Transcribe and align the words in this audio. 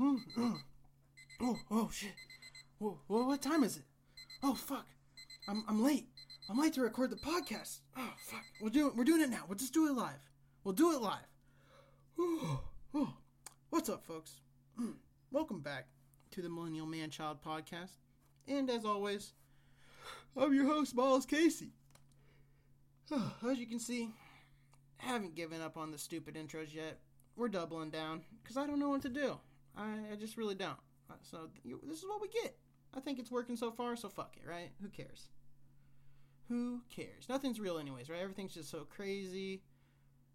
oh, 0.00 1.58
oh 1.70 1.90
shit. 1.92 2.12
What 2.78 3.42
time 3.42 3.64
is 3.64 3.78
it? 3.78 3.82
Oh 4.42 4.54
fuck. 4.54 4.86
I'm 5.48 5.64
I'm 5.68 5.82
late. 5.82 6.06
I'm 6.48 6.58
late 6.58 6.74
to 6.74 6.82
record 6.82 7.10
the 7.10 7.16
podcast. 7.16 7.80
Oh 7.96 8.12
fuck. 8.18 8.44
We're 8.60 8.70
doing 8.70 8.92
we're 8.96 9.04
doing 9.04 9.22
it 9.22 9.30
now. 9.30 9.44
We'll 9.48 9.58
just 9.58 9.74
do 9.74 9.88
it 9.88 9.92
live. 9.92 10.20
We'll 10.62 10.74
do 10.74 10.92
it 10.94 11.02
live. 11.02 11.26
What's 13.70 13.88
up, 13.88 14.06
folks? 14.06 14.40
Hmm. 14.76 14.92
Welcome 15.32 15.60
back 15.60 15.86
to 16.30 16.42
the 16.42 16.48
Millennial 16.48 16.86
Man 16.86 17.10
Child 17.10 17.38
podcast. 17.44 17.96
And 18.46 18.70
as 18.70 18.84
always, 18.84 19.32
I'm 20.36 20.54
your 20.54 20.66
host, 20.66 20.94
Miles 20.94 21.26
Casey. 21.26 21.72
As 23.10 23.58
you 23.58 23.66
can 23.66 23.80
see, 23.80 24.10
I 25.02 25.06
haven't 25.06 25.34
given 25.34 25.60
up 25.60 25.76
on 25.76 25.90
the 25.90 25.98
stupid 25.98 26.34
intros 26.34 26.72
yet. 26.74 26.98
We're 27.36 27.48
doubling 27.48 27.90
down 27.90 28.22
because 28.42 28.56
I 28.56 28.66
don't 28.66 28.78
know 28.78 28.90
what 28.90 29.02
to 29.02 29.08
do. 29.08 29.38
I, 29.78 30.12
I 30.12 30.16
just 30.16 30.36
really 30.36 30.54
don't. 30.54 30.78
Uh, 31.10 31.14
So 31.22 31.48
you, 31.64 31.80
this 31.86 31.98
is 31.98 32.04
what 32.06 32.20
we 32.20 32.28
get. 32.28 32.56
I 32.94 33.00
think 33.00 33.18
it's 33.18 33.30
working 33.30 33.56
so 33.56 33.70
far, 33.70 33.96
so 33.96 34.08
fuck 34.08 34.36
it, 34.36 34.48
right? 34.48 34.70
Who 34.82 34.88
cares? 34.88 35.28
Who 36.48 36.80
cares? 36.88 37.28
Nothing's 37.28 37.60
real, 37.60 37.78
anyways, 37.78 38.08
right? 38.08 38.20
Everything's 38.20 38.54
just 38.54 38.70
so 38.70 38.86
crazy. 38.88 39.62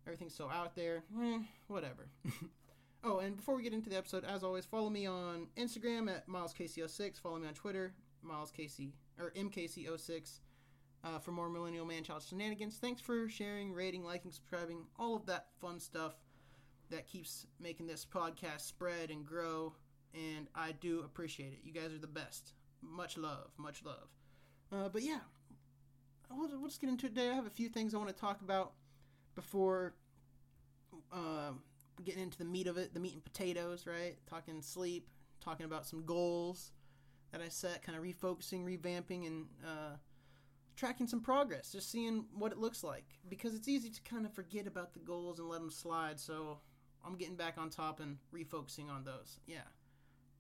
Everything's 0.05 0.35
so 0.35 0.49
out 0.49 0.75
there. 0.75 1.03
Eh, 1.21 1.39
whatever. 1.67 2.09
oh, 3.03 3.19
and 3.19 3.35
before 3.35 3.55
we 3.55 3.63
get 3.63 3.73
into 3.73 3.89
the 3.89 3.97
episode, 3.97 4.23
as 4.23 4.43
always, 4.43 4.66
follow 4.66 4.89
me 4.89 5.07
on 5.07 5.47
Instagram 5.57 6.09
at 6.09 6.27
MilesCasey06. 6.27 7.19
Follow 7.19 7.39
me 7.39 7.47
on 7.47 7.53
Twitter, 7.53 7.94
MilesCasey 8.25 8.91
or 9.19 9.31
MKC06 9.31 10.39
uh, 11.03 11.19
for 11.19 11.31
more 11.31 11.49
Millennial 11.49 11.86
Man 11.86 12.03
Child 12.03 12.23
shenanigans. 12.23 12.77
Thanks 12.77 13.02
for 13.02 13.27
sharing, 13.30 13.73
rating, 13.73 14.03
liking, 14.03 14.31
subscribing, 14.31 14.86
all 14.97 15.16
of 15.16 15.25
that 15.25 15.47
fun 15.59 15.80
stuff 15.80 16.14
that 16.89 17.08
keeps 17.08 17.48
making 17.59 17.88
this 17.88 18.06
podcast 18.06 18.62
spread 18.62 19.09
and 19.09 19.26
grow. 19.26 19.73
And 20.14 20.48
I 20.53 20.73
do 20.73 21.02
appreciate 21.02 21.53
it. 21.53 21.59
You 21.64 21.72
guys 21.72 21.92
are 21.92 22.00
the 22.00 22.08
best. 22.08 22.53
Much 22.81 23.17
love, 23.17 23.52
much 23.58 23.84
love. 23.84 24.09
Uh, 24.72 24.89
but 24.89 25.02
yeah, 25.02 25.20
we'll, 26.30 26.50
we'll 26.59 26.67
just 26.67 26.81
get 26.81 26.89
into 26.89 27.08
it 27.08 27.16
today. 27.16 27.30
I 27.30 27.34
have 27.34 27.48
a 27.48 27.52
few 27.52 27.70
things 27.70 27.94
I 27.94 27.98
want 27.98 28.09
to 28.09 28.16
talk 28.16 28.42
about 28.42 28.73
before 29.36 29.94
uh, 31.11 31.52
getting 32.04 32.23
into 32.23 32.38
the 32.38 32.45
meat 32.45 32.67
of 32.67 32.78
it, 32.78 32.94
the 32.94 33.00
meat 33.00 33.14
and 33.14 33.23
potatoes, 33.23 33.86
right? 33.88 34.17
Talking 34.30 34.61
sleep, 34.61 35.09
talking 35.42 35.66
about 35.66 35.86
some 35.86 36.06
goals 36.06 36.72
that 37.31 37.42
I 37.42 37.50
set, 37.50 37.81
kind 37.81 37.98
of 37.98 38.04
refocusing, 38.04 38.64
revamping, 38.64 39.26
and 39.28 39.45
uh, 39.66 39.95
tracking 40.76 41.08
some 41.08 41.22
progress, 41.22 41.72
just 41.72 41.92
seeing 41.92 42.26
what 42.36 42.52
it 42.52 42.58
looks 42.58 42.84
like. 42.84 43.06
Because 43.28 43.56
it's 43.56 43.67
easy 43.67 43.89
to 43.89 44.02
kind 44.02 44.26
of 44.26 44.34
forget 44.34 44.67
about 44.67 44.94
the 44.94 45.00
goals 45.00 45.39
and 45.39 45.50
let 45.50 45.59
them 45.59 45.72
slide. 45.72 46.20
So 46.20 46.59
I'm 47.05 47.15
getting 47.15 47.35
back 47.35 47.57
on 47.57 47.69
top 47.69 47.99
and 47.99 48.17
refocusing 48.33 48.89
on 48.89 49.03
those. 49.03 49.39
Yeah. 49.45 49.67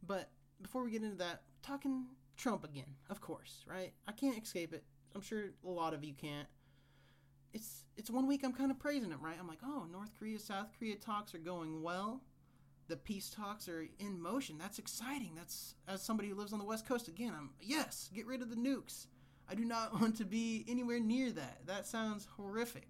But 0.05 0.29
before 0.61 0.83
we 0.83 0.91
get 0.91 1.03
into 1.03 1.17
that, 1.17 1.41
talking 1.61 2.05
Trump 2.37 2.63
again, 2.63 2.95
of 3.09 3.21
course, 3.21 3.63
right? 3.67 3.93
I 4.07 4.11
can't 4.11 4.41
escape 4.41 4.73
it. 4.73 4.83
I'm 5.15 5.21
sure 5.21 5.51
a 5.65 5.69
lot 5.69 5.93
of 5.93 6.03
you 6.03 6.13
can't. 6.13 6.47
It's 7.53 7.85
it's 7.97 8.09
one 8.09 8.27
week 8.27 8.41
I'm 8.43 8.53
kind 8.53 8.71
of 8.71 8.79
praising 8.79 9.11
him, 9.11 9.21
right? 9.21 9.37
I'm 9.39 9.47
like, 9.47 9.59
oh, 9.63 9.85
North 9.91 10.09
Korea, 10.17 10.39
South 10.39 10.69
Korea 10.77 10.95
talks 10.95 11.35
are 11.35 11.39
going 11.39 11.83
well. 11.83 12.21
The 12.87 12.97
peace 12.97 13.29
talks 13.29 13.69
are 13.69 13.85
in 13.99 14.19
motion. 14.21 14.57
That's 14.57 14.79
exciting. 14.79 15.33
That's 15.35 15.75
as 15.87 16.01
somebody 16.01 16.29
who 16.29 16.35
lives 16.35 16.51
on 16.51 16.59
the 16.59 16.65
West 16.65 16.87
Coast 16.87 17.07
again. 17.07 17.33
I'm 17.37 17.51
yes, 17.61 18.09
get 18.13 18.25
rid 18.25 18.41
of 18.41 18.49
the 18.49 18.55
nukes. 18.55 19.07
I 19.47 19.55
do 19.55 19.65
not 19.65 19.93
want 20.01 20.17
to 20.17 20.25
be 20.25 20.65
anywhere 20.67 20.99
near 20.99 21.31
that. 21.31 21.59
That 21.65 21.85
sounds 21.85 22.27
horrific. 22.37 22.87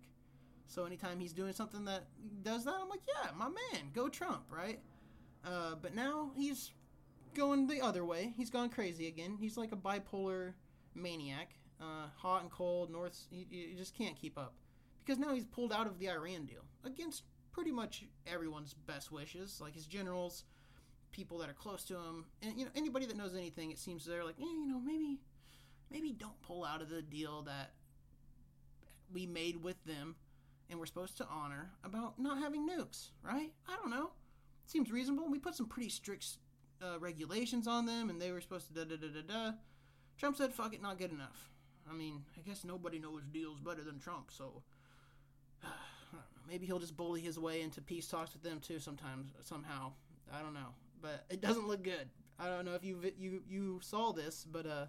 So 0.74 0.86
anytime 0.86 1.20
he's 1.20 1.34
doing 1.34 1.54
something 1.54 1.86
that 1.86 2.06
does 2.42 2.66
that, 2.66 2.74
I'm 2.82 2.90
like, 2.90 3.02
yeah, 3.08 3.30
my 3.38 3.46
man, 3.46 3.92
go 3.94 4.10
Trump, 4.10 4.46
right? 4.50 4.80
Uh, 5.46 5.76
but 5.80 5.94
now 5.94 6.32
he's 6.36 6.72
going 7.36 7.68
the 7.68 7.80
other 7.80 8.04
way. 8.04 8.34
He's 8.36 8.50
gone 8.50 8.70
crazy 8.70 9.08
again. 9.08 9.38
He's 9.40 9.56
like 9.56 9.72
a 9.72 9.76
bipolar 9.76 10.54
maniac, 10.96 11.52
uh, 11.80 12.08
hot 12.16 12.42
and 12.42 12.50
cold. 12.50 12.90
North, 12.90 13.28
he, 13.30 13.76
just 13.78 13.96
can't 13.96 14.16
keep 14.16 14.36
up 14.36 14.56
because 15.06 15.20
now 15.20 15.32
he's 15.36 15.46
pulled 15.46 15.72
out 15.72 15.86
of 15.86 16.00
the 16.00 16.10
Iran 16.10 16.46
deal 16.46 16.64
against 16.84 17.22
pretty 17.52 17.72
much 17.72 18.06
everyone's 18.26 18.74
best 18.74 19.12
wishes, 19.12 19.60
like 19.62 19.76
his 19.76 19.86
generals, 19.86 20.44
people 21.12 21.38
that 21.38 21.52
are 21.52 21.54
close 21.54 21.84
to 21.84 21.94
him, 21.94 22.26
and 22.42 22.58
you 22.58 22.66
know 22.66 22.72
anybody 22.76 23.06
that 23.06 23.16
knows 23.16 23.36
anything. 23.36 23.70
It 23.70 23.78
seems 23.78 24.06
they're 24.06 24.26
like, 24.26 24.40
eh, 24.40 24.44
you 24.44 24.66
know, 24.66 24.80
maybe, 24.80 25.20
maybe 25.92 26.14
don't 26.14 26.42
pull 26.42 26.66
out 26.66 26.82
of 26.82 26.90
the 26.90 27.04
deal 27.04 27.44
that 27.44 27.74
we 29.14 29.28
made 29.28 29.62
with 29.62 29.76
them 29.86 30.16
and 30.74 30.80
we're 30.80 30.88
supposed 30.88 31.18
to 31.18 31.28
honor 31.30 31.70
about 31.84 32.18
not 32.18 32.40
having 32.40 32.68
nukes, 32.68 33.12
right? 33.22 33.52
I 33.70 33.76
don't 33.76 33.92
know. 33.92 34.10
Seems 34.66 34.92
reasonable. 34.92 35.30
We 35.30 35.38
put 35.38 35.54
some 35.54 35.68
pretty 35.68 35.90
strict 35.90 36.26
uh, 36.82 36.98
regulations 37.00 37.68
on 37.68 37.86
them, 37.86 38.10
and 38.10 38.20
they 38.20 38.32
were 38.32 38.42
supposed 38.42 38.68
to 38.68 38.74
da 38.74 38.84
da 38.84 38.96
da 38.98 39.08
da 39.08 39.22
da. 39.22 39.52
Trump 40.18 40.36
said, 40.36 40.52
"Fuck 40.52 40.74
it, 40.74 40.82
not 40.82 40.98
good 40.98 41.12
enough." 41.12 41.52
I 41.88 41.94
mean, 41.94 42.24
I 42.36 42.42
guess 42.42 42.64
nobody 42.64 42.98
knows 42.98 43.22
deals 43.32 43.60
better 43.60 43.84
than 43.84 44.00
Trump, 44.00 44.32
so. 44.32 44.64
Maybe 46.48 46.66
he'll 46.66 46.80
just 46.80 46.98
bully 46.98 47.22
his 47.22 47.40
way 47.40 47.62
into 47.62 47.82
peace 47.82 48.08
talks 48.08 48.34
with 48.34 48.44
them 48.44 48.60
too. 48.60 48.80
Sometimes, 48.80 49.32
somehow, 49.44 49.94
I 50.34 50.42
don't 50.42 50.54
know, 50.54 50.74
but 51.02 51.24
it 51.30 51.40
doesn't 51.40 51.68
look 51.68 51.84
good. 51.84 52.10
I 52.40 52.48
don't 52.48 52.66
know 52.66 52.74
if 52.74 52.84
you 52.84 53.00
you 53.18 53.44
you 53.48 53.80
saw 53.84 54.12
this, 54.12 54.46
but 54.52 54.66
uh, 54.66 54.86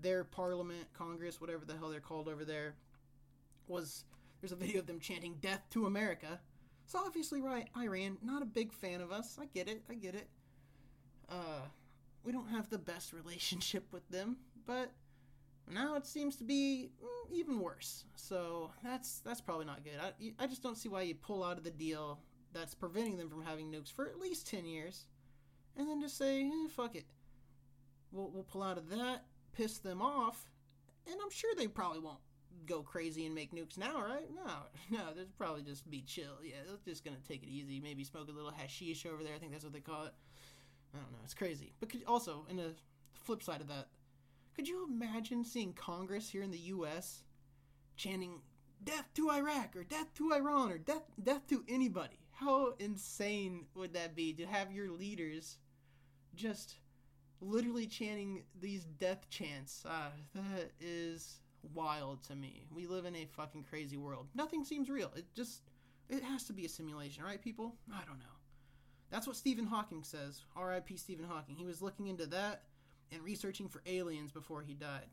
their 0.00 0.24
parliament, 0.24 0.86
Congress, 0.94 1.40
whatever 1.40 1.66
the 1.66 1.76
hell 1.76 1.90
they're 1.90 2.00
called 2.00 2.28
over 2.28 2.44
there, 2.44 2.74
was 3.68 4.04
there's 4.46 4.52
a 4.52 4.64
video 4.64 4.78
of 4.78 4.86
them 4.86 5.00
chanting 5.00 5.34
"Death 5.40 5.62
to 5.70 5.86
America." 5.86 6.38
So 6.86 7.00
obviously, 7.00 7.42
right, 7.42 7.68
Iran, 7.76 8.16
not 8.22 8.42
a 8.42 8.46
big 8.46 8.72
fan 8.72 9.00
of 9.00 9.10
us. 9.10 9.36
I 9.40 9.46
get 9.46 9.68
it. 9.68 9.82
I 9.90 9.94
get 9.94 10.14
it. 10.14 10.28
Uh, 11.28 11.62
we 12.22 12.30
don't 12.30 12.48
have 12.50 12.70
the 12.70 12.78
best 12.78 13.12
relationship 13.12 13.92
with 13.92 14.08
them, 14.08 14.36
but 14.64 14.92
now 15.68 15.96
it 15.96 16.06
seems 16.06 16.36
to 16.36 16.44
be 16.44 16.90
mm, 17.02 17.32
even 17.32 17.58
worse. 17.58 18.04
So 18.14 18.70
that's 18.84 19.18
that's 19.18 19.40
probably 19.40 19.64
not 19.64 19.82
good. 19.82 19.98
I, 20.00 20.44
I 20.44 20.46
just 20.46 20.62
don't 20.62 20.78
see 20.78 20.88
why 20.88 21.02
you 21.02 21.16
pull 21.16 21.42
out 21.42 21.58
of 21.58 21.64
the 21.64 21.72
deal 21.72 22.20
that's 22.52 22.72
preventing 22.72 23.16
them 23.16 23.28
from 23.28 23.42
having 23.42 23.72
nukes 23.72 23.92
for 23.92 24.06
at 24.06 24.20
least 24.20 24.46
ten 24.46 24.64
years, 24.64 25.06
and 25.76 25.88
then 25.88 26.00
just 26.00 26.16
say, 26.16 26.42
eh, 26.42 26.68
"Fuck 26.70 26.94
it." 26.94 27.06
We'll 28.12 28.30
we'll 28.30 28.44
pull 28.44 28.62
out 28.62 28.78
of 28.78 28.90
that, 28.90 29.24
piss 29.52 29.78
them 29.78 30.00
off, 30.00 30.52
and 31.04 31.16
I'm 31.20 31.30
sure 31.30 31.52
they 31.56 31.66
probably 31.66 31.98
won't 31.98 32.20
go 32.66 32.82
crazy 32.82 33.26
and 33.26 33.34
make 33.34 33.52
nukes 33.52 33.78
now, 33.78 34.00
right? 34.02 34.28
No, 34.34 34.52
no, 34.98 35.14
they'll 35.14 35.26
probably 35.38 35.62
just 35.62 35.88
be 35.90 36.02
chill. 36.02 36.38
Yeah, 36.42 36.56
they're 36.66 36.92
just 36.92 37.04
gonna 37.04 37.16
take 37.28 37.42
it 37.42 37.48
easy. 37.48 37.80
Maybe 37.80 38.04
smoke 38.04 38.28
a 38.28 38.32
little 38.32 38.50
hashish 38.50 39.06
over 39.06 39.22
there. 39.22 39.34
I 39.34 39.38
think 39.38 39.52
that's 39.52 39.64
what 39.64 39.72
they 39.72 39.80
call 39.80 40.04
it. 40.04 40.14
I 40.94 40.98
don't 40.98 41.12
know. 41.12 41.18
It's 41.24 41.34
crazy. 41.34 41.72
But 41.80 41.90
could, 41.90 42.04
also, 42.06 42.46
in 42.48 42.56
the 42.56 42.74
flip 43.24 43.42
side 43.42 43.60
of 43.60 43.68
that, 43.68 43.88
could 44.54 44.68
you 44.68 44.86
imagine 44.88 45.44
seeing 45.44 45.72
Congress 45.74 46.30
here 46.30 46.42
in 46.42 46.50
the 46.50 46.58
U.S. 46.58 47.24
chanting 47.96 48.40
"Death 48.82 49.08
to 49.14 49.30
Iraq" 49.30 49.76
or 49.76 49.84
"Death 49.84 50.14
to 50.14 50.32
Iran" 50.32 50.72
or 50.72 50.78
"Death 50.78 51.04
Death 51.22 51.46
to 51.48 51.64
anybody"? 51.68 52.18
How 52.32 52.74
insane 52.78 53.66
would 53.74 53.94
that 53.94 54.14
be 54.14 54.32
to 54.34 54.46
have 54.46 54.72
your 54.72 54.90
leaders 54.90 55.56
just 56.34 56.76
literally 57.40 57.86
chanting 57.86 58.44
these 58.60 58.84
death 58.84 59.28
chants? 59.30 59.84
Ah, 59.86 60.12
that 60.34 60.72
is 60.80 61.40
wild 61.74 62.22
to 62.24 62.34
me. 62.34 62.66
We 62.74 62.86
live 62.86 63.04
in 63.04 63.16
a 63.16 63.26
fucking 63.26 63.64
crazy 63.64 63.96
world. 63.96 64.28
Nothing 64.34 64.64
seems 64.64 64.88
real. 64.88 65.12
It 65.16 65.26
just 65.34 65.62
it 66.08 66.22
has 66.22 66.44
to 66.44 66.52
be 66.52 66.64
a 66.64 66.68
simulation, 66.68 67.24
right, 67.24 67.40
people? 67.40 67.74
I 67.92 68.04
don't 68.06 68.18
know. 68.18 68.24
That's 69.10 69.26
what 69.26 69.36
Stephen 69.36 69.66
Hawking 69.66 70.02
says. 70.04 70.42
R.I.P. 70.56 70.96
Stephen 70.96 71.26
Hawking. 71.26 71.56
He 71.56 71.64
was 71.64 71.82
looking 71.82 72.08
into 72.08 72.26
that 72.26 72.62
and 73.12 73.22
researching 73.22 73.68
for 73.68 73.82
aliens 73.86 74.32
before 74.32 74.62
he 74.62 74.74
died, 74.74 75.06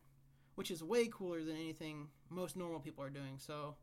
which 0.56 0.72
is 0.72 0.84
way 0.84 1.08
cooler 1.12 1.44
than 1.44 1.56
anything 1.56 2.08
most 2.30 2.56
normal 2.56 2.80
people 2.80 3.04
are 3.04 3.10
doing. 3.10 3.38
So, 3.38 3.76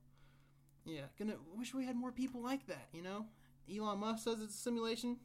yeah, 0.84 1.02
gonna 1.19 1.37
wish 1.56 1.75
we 1.75 1.84
had 1.84 1.96
more 1.96 2.12
people 2.12 2.43
like 2.43 2.66
that. 2.66 2.88
You 2.93 3.02
know, 3.02 3.26
Elon 3.73 4.00
Musk 4.00 4.25
says 4.25 4.40
it's 4.40 4.55
a 4.55 4.58
simulation. 4.58 5.19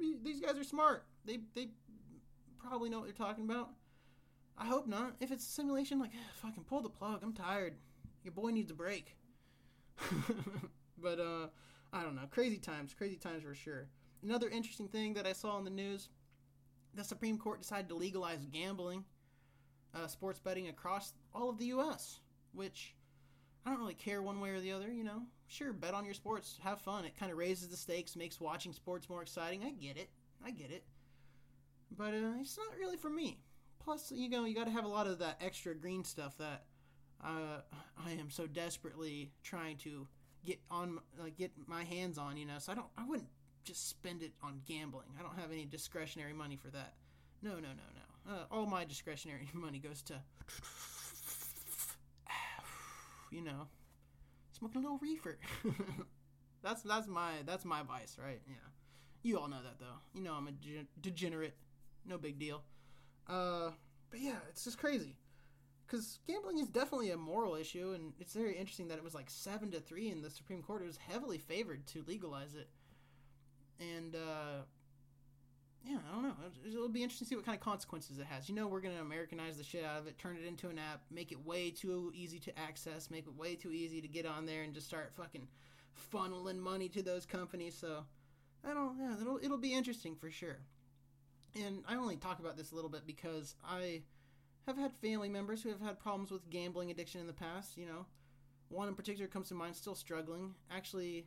Eh, 0.00 0.14
these 0.22 0.40
guys 0.40 0.56
are 0.56 0.64
smart. 0.64 1.04
They 1.24 1.40
they 1.54 1.68
probably 2.58 2.88
know 2.88 3.00
what 3.00 3.06
they're 3.06 3.26
talking 3.26 3.44
about. 3.44 3.70
I 4.60 4.66
hope 4.66 4.86
not. 4.86 5.14
If 5.20 5.32
it's 5.32 5.46
a 5.46 5.50
simulation, 5.50 5.98
like 5.98 6.10
fucking 6.42 6.64
pull 6.64 6.82
the 6.82 6.90
plug. 6.90 7.20
I'm 7.22 7.32
tired. 7.32 7.74
Your 8.22 8.32
boy 8.32 8.50
needs 8.50 8.70
a 8.70 8.74
break. 8.74 9.16
but 10.98 11.18
uh, 11.18 11.46
I 11.92 12.02
don't 12.02 12.14
know. 12.14 12.26
Crazy 12.30 12.58
times. 12.58 12.94
Crazy 12.96 13.16
times 13.16 13.42
for 13.42 13.54
sure. 13.54 13.88
Another 14.22 14.50
interesting 14.50 14.88
thing 14.88 15.14
that 15.14 15.26
I 15.26 15.32
saw 15.32 15.56
in 15.58 15.64
the 15.64 15.70
news: 15.70 16.10
the 16.94 17.02
Supreme 17.02 17.38
Court 17.38 17.62
decided 17.62 17.88
to 17.88 17.94
legalize 17.94 18.44
gambling, 18.44 19.04
uh, 19.94 20.06
sports 20.06 20.38
betting 20.38 20.68
across 20.68 21.14
all 21.34 21.48
of 21.48 21.58
the 21.58 21.66
U.S. 21.66 22.20
Which 22.52 22.94
I 23.64 23.70
don't 23.70 23.80
really 23.80 23.94
care 23.94 24.22
one 24.22 24.40
way 24.40 24.50
or 24.50 24.60
the 24.60 24.72
other. 24.72 24.92
You 24.92 25.04
know, 25.04 25.22
sure, 25.48 25.72
bet 25.72 25.94
on 25.94 26.04
your 26.04 26.14
sports, 26.14 26.58
have 26.62 26.82
fun. 26.82 27.06
It 27.06 27.16
kind 27.18 27.32
of 27.32 27.38
raises 27.38 27.68
the 27.68 27.76
stakes, 27.76 28.14
makes 28.14 28.40
watching 28.40 28.74
sports 28.74 29.08
more 29.08 29.22
exciting. 29.22 29.64
I 29.64 29.70
get 29.70 29.96
it. 29.96 30.10
I 30.44 30.50
get 30.50 30.70
it. 30.70 30.84
But 31.96 32.12
uh, 32.12 32.40
it's 32.40 32.58
not 32.58 32.76
really 32.78 32.98
for 32.98 33.10
me. 33.10 33.38
Plus, 33.82 34.12
you 34.12 34.28
know, 34.28 34.44
you 34.44 34.54
got 34.54 34.66
to 34.66 34.70
have 34.70 34.84
a 34.84 34.88
lot 34.88 35.06
of 35.06 35.18
that 35.18 35.36
extra 35.40 35.74
green 35.74 36.04
stuff 36.04 36.36
that 36.38 36.64
uh, 37.24 37.60
I 38.04 38.12
am 38.12 38.30
so 38.30 38.46
desperately 38.46 39.32
trying 39.42 39.76
to 39.78 40.06
get 40.44 40.60
on, 40.70 40.98
like, 41.18 41.36
get 41.36 41.52
my 41.66 41.84
hands 41.84 42.18
on. 42.18 42.36
You 42.36 42.46
know, 42.46 42.58
so 42.58 42.72
I 42.72 42.74
don't, 42.74 42.86
I 42.96 43.06
wouldn't 43.06 43.28
just 43.64 43.88
spend 43.88 44.22
it 44.22 44.32
on 44.42 44.60
gambling. 44.66 45.06
I 45.18 45.22
don't 45.22 45.38
have 45.38 45.50
any 45.50 45.64
discretionary 45.64 46.32
money 46.32 46.56
for 46.56 46.68
that. 46.68 46.94
No, 47.42 47.52
no, 47.54 47.56
no, 47.56 47.68
no. 47.68 48.32
Uh, 48.32 48.44
all 48.50 48.66
my 48.66 48.84
discretionary 48.84 49.48
money 49.54 49.78
goes 49.78 50.02
to, 50.02 50.14
you 53.30 53.42
know, 53.42 53.66
smoking 54.52 54.80
a 54.80 54.82
little 54.82 54.98
reefer. 54.98 55.38
that's 56.62 56.82
that's 56.82 57.08
my 57.08 57.32
that's 57.46 57.64
my 57.64 57.82
vice, 57.82 58.16
right? 58.22 58.40
Yeah. 58.46 58.54
You 59.22 59.38
all 59.38 59.48
know 59.48 59.62
that 59.62 59.78
though. 59.78 59.98
You 60.14 60.22
know 60.22 60.34
I'm 60.34 60.48
a 60.48 60.52
de- 60.52 60.86
degenerate. 61.00 61.54
No 62.06 62.18
big 62.18 62.38
deal. 62.38 62.62
Uh, 63.28 63.70
but 64.10 64.20
yeah, 64.20 64.36
it's 64.48 64.64
just 64.64 64.78
crazy. 64.78 65.16
Because 65.86 66.20
gambling 66.26 66.58
is 66.58 66.68
definitely 66.68 67.10
a 67.10 67.16
moral 67.16 67.56
issue, 67.56 67.92
and 67.94 68.12
it's 68.20 68.34
very 68.34 68.56
interesting 68.56 68.88
that 68.88 68.98
it 68.98 69.04
was 69.04 69.14
like 69.14 69.28
seven 69.28 69.70
to 69.72 69.80
three 69.80 70.08
in 70.10 70.22
the 70.22 70.30
Supreme 70.30 70.62
Court. 70.62 70.86
Was 70.86 70.96
heavily 70.96 71.38
favored 71.38 71.86
to 71.88 72.04
legalize 72.06 72.54
it, 72.54 72.68
and 73.80 74.14
uh, 74.14 74.62
yeah, 75.84 75.98
I 76.08 76.14
don't 76.14 76.22
know. 76.22 76.34
It'll 76.64 76.88
be 76.88 77.02
interesting 77.02 77.26
to 77.26 77.28
see 77.30 77.36
what 77.36 77.44
kind 77.44 77.56
of 77.56 77.62
consequences 77.62 78.18
it 78.18 78.26
has. 78.26 78.48
You 78.48 78.54
know, 78.54 78.68
we're 78.68 78.80
gonna 78.80 79.00
Americanize 79.00 79.56
the 79.56 79.64
shit 79.64 79.84
out 79.84 79.98
of 79.98 80.06
it, 80.06 80.16
turn 80.18 80.36
it 80.36 80.46
into 80.46 80.68
an 80.68 80.78
app, 80.78 81.02
make 81.10 81.32
it 81.32 81.44
way 81.44 81.70
too 81.70 82.12
easy 82.14 82.38
to 82.40 82.58
access, 82.58 83.10
make 83.10 83.26
it 83.26 83.36
way 83.36 83.56
too 83.56 83.72
easy 83.72 84.00
to 84.00 84.08
get 84.08 84.26
on 84.26 84.46
there, 84.46 84.62
and 84.62 84.72
just 84.72 84.86
start 84.86 85.12
fucking 85.16 85.48
funneling 86.12 86.58
money 86.58 86.88
to 86.90 87.02
those 87.02 87.26
companies. 87.26 87.74
So 87.74 88.04
I 88.64 88.74
don't. 88.74 88.96
Yeah, 88.98 89.20
it'll 89.20 89.40
it'll 89.42 89.58
be 89.58 89.74
interesting 89.74 90.14
for 90.14 90.30
sure. 90.30 90.58
And 91.54 91.82
I 91.88 91.96
only 91.96 92.16
talk 92.16 92.38
about 92.38 92.56
this 92.56 92.72
a 92.72 92.74
little 92.74 92.90
bit 92.90 93.06
because 93.06 93.54
I 93.64 94.02
have 94.66 94.76
had 94.76 94.92
family 94.92 95.28
members 95.28 95.62
who 95.62 95.70
have 95.70 95.80
had 95.80 95.98
problems 95.98 96.30
with 96.30 96.48
gambling 96.50 96.90
addiction 96.90 97.20
in 97.20 97.26
the 97.26 97.32
past. 97.32 97.76
You 97.76 97.86
know, 97.86 98.06
one 98.68 98.88
in 98.88 98.94
particular 98.94 99.28
comes 99.28 99.48
to 99.48 99.54
mind, 99.54 99.74
still 99.76 99.94
struggling. 99.94 100.54
Actually, 100.70 101.26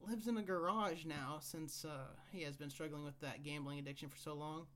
lives 0.00 0.28
in 0.28 0.36
a 0.36 0.42
garage 0.42 1.04
now 1.04 1.38
since 1.40 1.84
uh, 1.84 2.06
he 2.30 2.42
has 2.42 2.56
been 2.56 2.70
struggling 2.70 3.04
with 3.04 3.18
that 3.20 3.42
gambling 3.42 3.78
addiction 3.78 4.08
for 4.08 4.18
so 4.18 4.34
long. 4.34 4.66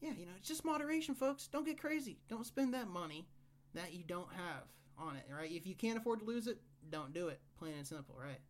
Yeah, 0.00 0.12
you 0.18 0.26
know, 0.26 0.32
it's 0.38 0.48
just 0.48 0.64
moderation, 0.64 1.14
folks. 1.14 1.46
Don't 1.46 1.66
get 1.66 1.78
crazy. 1.78 2.18
Don't 2.28 2.46
spend 2.46 2.74
that 2.74 2.88
money 2.88 3.28
that 3.74 3.92
you 3.92 4.02
don't 4.02 4.32
have 4.32 4.64
on 4.98 5.16
it, 5.16 5.24
right? 5.32 5.50
If 5.50 5.66
you 5.66 5.74
can't 5.74 5.98
afford 5.98 6.20
to 6.20 6.24
lose 6.24 6.46
it, 6.46 6.58
don't 6.90 7.12
do 7.12 7.28
it. 7.28 7.40
Plain 7.58 7.74
and 7.78 7.86
simple, 7.86 8.16
right? 8.20 8.40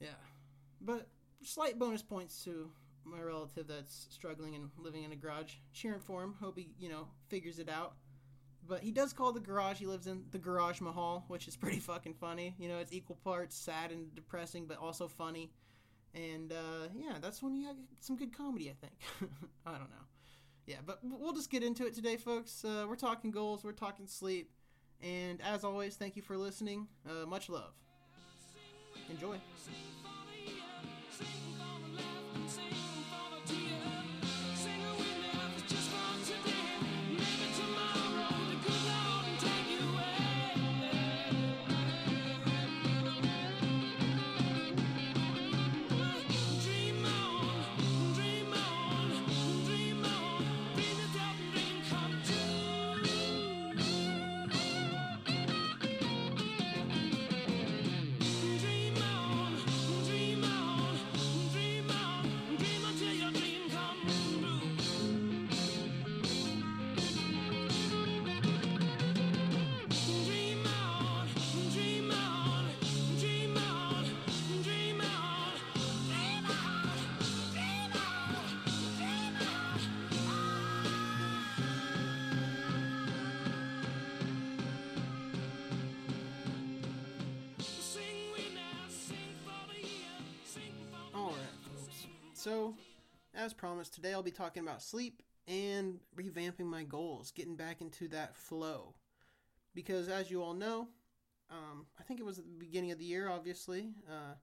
Yeah. 0.00 0.08
But 0.80 1.06
slight 1.42 1.78
bonus 1.78 2.02
points 2.02 2.42
to 2.44 2.70
my 3.10 3.20
relative 3.20 3.66
that's 3.66 4.06
struggling 4.10 4.54
and 4.54 4.70
living 4.78 5.04
in 5.04 5.12
a 5.12 5.16
garage. 5.16 5.54
Cheering 5.72 6.00
for 6.00 6.22
him. 6.22 6.34
Hope 6.40 6.58
he, 6.58 6.70
you 6.78 6.88
know, 6.88 7.08
figures 7.28 7.58
it 7.58 7.68
out. 7.68 7.94
But 8.66 8.80
he 8.80 8.90
does 8.90 9.12
call 9.12 9.32
the 9.32 9.40
garage 9.40 9.78
he 9.78 9.86
lives 9.86 10.06
in 10.06 10.24
the 10.30 10.38
Garage 10.38 10.80
Mahal, 10.80 11.24
which 11.28 11.48
is 11.48 11.56
pretty 11.64 11.78
fucking 11.78 12.14
funny. 12.14 12.54
You 12.58 12.68
know, 12.68 12.78
it's 12.78 12.92
equal 12.92 13.16
parts 13.24 13.56
sad 13.56 13.90
and 13.90 14.14
depressing, 14.14 14.66
but 14.66 14.78
also 14.78 15.08
funny. 15.08 15.50
And 16.14 16.52
uh, 16.52 16.88
yeah, 16.94 17.14
that's 17.20 17.42
when 17.42 17.54
you 17.54 17.66
have 17.66 17.76
some 18.00 18.16
good 18.16 18.36
comedy, 18.36 18.70
I 18.70 18.74
think. 18.80 19.32
I 19.66 19.72
don't 19.72 19.90
know. 19.90 20.06
Yeah, 20.66 20.76
but 20.84 20.98
we'll 21.02 21.32
just 21.32 21.50
get 21.50 21.62
into 21.62 21.86
it 21.86 21.94
today, 21.94 22.16
folks. 22.16 22.64
Uh, 22.64 22.84
we're 22.86 22.96
talking 22.96 23.30
goals, 23.30 23.64
we're 23.64 23.72
talking 23.72 24.06
sleep. 24.06 24.50
And 25.02 25.40
as 25.40 25.64
always, 25.64 25.96
thank 25.96 26.16
you 26.16 26.22
for 26.22 26.36
listening. 26.36 26.88
Uh, 27.08 27.24
much 27.24 27.48
love. 27.48 27.72
Enjoy. 29.10 29.38
So, 92.38 92.76
as 93.34 93.52
promised, 93.52 93.94
today 93.94 94.12
I'll 94.12 94.22
be 94.22 94.30
talking 94.30 94.62
about 94.62 94.80
sleep 94.80 95.24
and 95.48 95.98
revamping 96.16 96.66
my 96.66 96.84
goals, 96.84 97.32
getting 97.32 97.56
back 97.56 97.80
into 97.80 98.06
that 98.08 98.36
flow. 98.36 98.94
Because, 99.74 100.08
as 100.08 100.30
you 100.30 100.40
all 100.40 100.54
know, 100.54 100.86
um, 101.50 101.86
I 101.98 102.04
think 102.04 102.20
it 102.20 102.26
was 102.26 102.38
at 102.38 102.44
the 102.44 102.64
beginning 102.64 102.92
of 102.92 102.98
the 102.98 103.04
year, 103.04 103.28
obviously, 103.28 103.90
uh, 104.08 104.34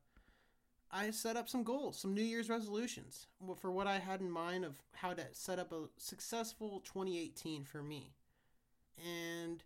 I 0.92 1.10
set 1.12 1.38
up 1.38 1.48
some 1.48 1.64
goals, 1.64 1.98
some 1.98 2.14
New 2.14 2.22
Year's 2.22 2.50
resolutions 2.50 3.28
for 3.62 3.72
what 3.72 3.88
I 3.88 4.00
had 4.00 4.20
in 4.20 4.30
mind 4.30 4.66
of 4.66 4.76
how 4.92 5.14
to 5.14 5.24
set 5.32 5.58
up 5.58 5.72
a 5.72 5.86
successful 5.96 6.82
2018 6.82 7.64
for 7.64 7.82
me. 7.82 8.12
And 9.42 9.64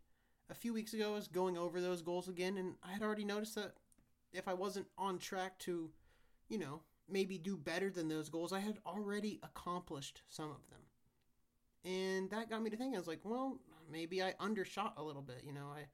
a 0.51 0.53
few 0.53 0.71
weeks 0.71 0.93
ago, 0.93 1.13
I 1.13 1.15
was 1.15 1.27
going 1.27 1.57
over 1.57 1.81
those 1.81 2.03
goals 2.03 2.29
again, 2.29 2.57
and 2.57 2.75
I 2.83 2.91
had 2.91 3.01
already 3.01 3.25
noticed 3.25 3.55
that 3.55 3.73
if 4.31 4.47
I 4.47 4.53
wasn't 4.53 4.85
on 4.99 5.17
track 5.17 5.57
to, 5.59 5.89
you 6.47 6.59
know, 6.59 6.81
maybe 7.11 7.37
do 7.37 7.57
better 7.57 7.89
than 7.89 8.07
those 8.07 8.29
goals, 8.29 8.53
I 8.53 8.59
had 8.59 8.79
already 8.85 9.39
accomplished 9.43 10.21
some 10.29 10.51
of 10.51 10.69
them. 10.69 10.79
And 11.85 12.29
that 12.31 12.49
got 12.49 12.61
me 12.61 12.69
to 12.69 12.77
thinking, 12.77 12.95
I 12.95 12.99
was 12.99 13.07
like, 13.07 13.21
well, 13.23 13.59
maybe 13.91 14.21
I 14.21 14.33
undershot 14.39 14.93
a 14.97 15.03
little 15.03 15.21
bit, 15.21 15.43
you 15.45 15.53
know, 15.53 15.67
I 15.73 15.85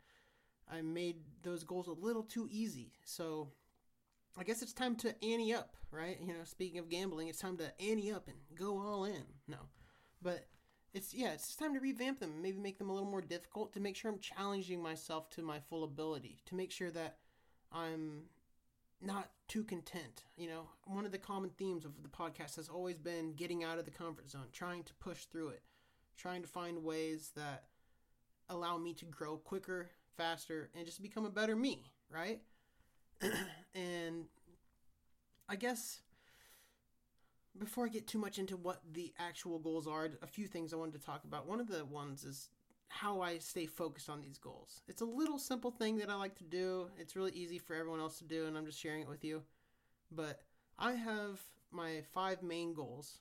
I 0.67 0.81
made 0.81 1.17
those 1.43 1.63
goals 1.63 1.88
a 1.88 1.91
little 1.91 2.24
too 2.24 2.48
easy. 2.51 2.93
So 3.03 3.50
I 4.38 4.43
guess 4.43 4.62
it's 4.62 4.74
time 4.74 4.95
to 4.98 5.10
ante 5.24 5.53
up, 5.53 5.75
right? 5.91 6.17
You 6.19 6.34
know, 6.34 6.43
speaking 6.43 6.79
of 6.79 6.89
gambling, 6.89 7.27
it's 7.27 7.39
time 7.39 7.57
to 7.57 7.72
ante 7.79 8.12
up 8.12 8.27
and 8.27 8.38
go 8.55 8.79
all 8.79 9.05
in. 9.05 9.24
No. 9.48 9.57
But 10.22 10.48
it's 10.93 11.13
yeah, 11.13 11.34
it's 11.34 11.48
just 11.48 11.60
time 11.60 11.74
to 11.74 11.79
revamp 11.79 12.19
them, 12.19 12.41
maybe 12.41 12.57
make 12.57 12.77
them 12.77 12.89
a 12.89 12.93
little 12.93 13.10
more 13.10 13.22
difficult 13.22 13.74
to 13.74 13.79
make 13.79 13.95
sure 13.95 14.12
I'm 14.12 14.19
challenging 14.19 14.81
myself 14.81 15.29
to 15.31 15.41
my 15.41 15.60
full 15.60 15.84
ability, 15.84 16.39
to 16.45 16.55
make 16.55 16.72
sure 16.72 16.89
that 16.91 17.17
I'm 17.72 18.24
not 19.01 19.29
too 19.47 19.63
content. 19.63 20.23
You 20.37 20.49
know, 20.49 20.69
one 20.85 21.05
of 21.05 21.11
the 21.11 21.17
common 21.17 21.51
themes 21.51 21.85
of 21.85 21.91
the 22.01 22.09
podcast 22.09 22.55
has 22.55 22.69
always 22.69 22.97
been 22.97 23.33
getting 23.33 23.63
out 23.63 23.79
of 23.79 23.85
the 23.85 23.91
comfort 23.91 24.29
zone, 24.29 24.47
trying 24.51 24.83
to 24.83 24.93
push 24.95 25.25
through 25.25 25.49
it, 25.49 25.61
trying 26.17 26.41
to 26.41 26.47
find 26.47 26.83
ways 26.83 27.31
that 27.35 27.65
allow 28.49 28.77
me 28.77 28.93
to 28.93 29.05
grow 29.05 29.37
quicker, 29.37 29.89
faster, 30.17 30.69
and 30.75 30.85
just 30.85 31.01
become 31.01 31.25
a 31.25 31.29
better 31.29 31.55
me, 31.55 31.91
right? 32.09 32.41
and 33.75 34.25
I 35.47 35.55
guess 35.55 35.99
before 37.57 37.85
I 37.85 37.89
get 37.89 38.07
too 38.07 38.17
much 38.17 38.37
into 38.37 38.57
what 38.57 38.81
the 38.91 39.13
actual 39.17 39.59
goals 39.59 39.87
are, 39.87 40.09
a 40.21 40.27
few 40.27 40.47
things 40.47 40.73
I 40.73 40.77
wanted 40.77 40.99
to 40.99 41.05
talk 41.05 41.23
about. 41.23 41.47
One 41.47 41.59
of 41.59 41.67
the 41.67 41.85
ones 41.85 42.23
is 42.23 42.49
how 42.87 43.21
I 43.21 43.39
stay 43.39 43.65
focused 43.65 44.09
on 44.09 44.21
these 44.21 44.37
goals. 44.37 44.81
It's 44.87 45.01
a 45.01 45.05
little 45.05 45.37
simple 45.37 45.71
thing 45.71 45.97
that 45.97 46.09
I 46.09 46.15
like 46.15 46.35
to 46.35 46.43
do. 46.43 46.87
It's 46.97 47.15
really 47.15 47.31
easy 47.31 47.57
for 47.57 47.75
everyone 47.75 47.99
else 47.99 48.17
to 48.19 48.23
do, 48.23 48.45
and 48.45 48.57
I'm 48.57 48.65
just 48.65 48.79
sharing 48.79 49.01
it 49.01 49.09
with 49.09 49.23
you. 49.23 49.41
But 50.11 50.41
I 50.77 50.93
have 50.93 51.39
my 51.71 52.01
five 52.13 52.41
main 52.41 52.73
goals, 52.73 53.19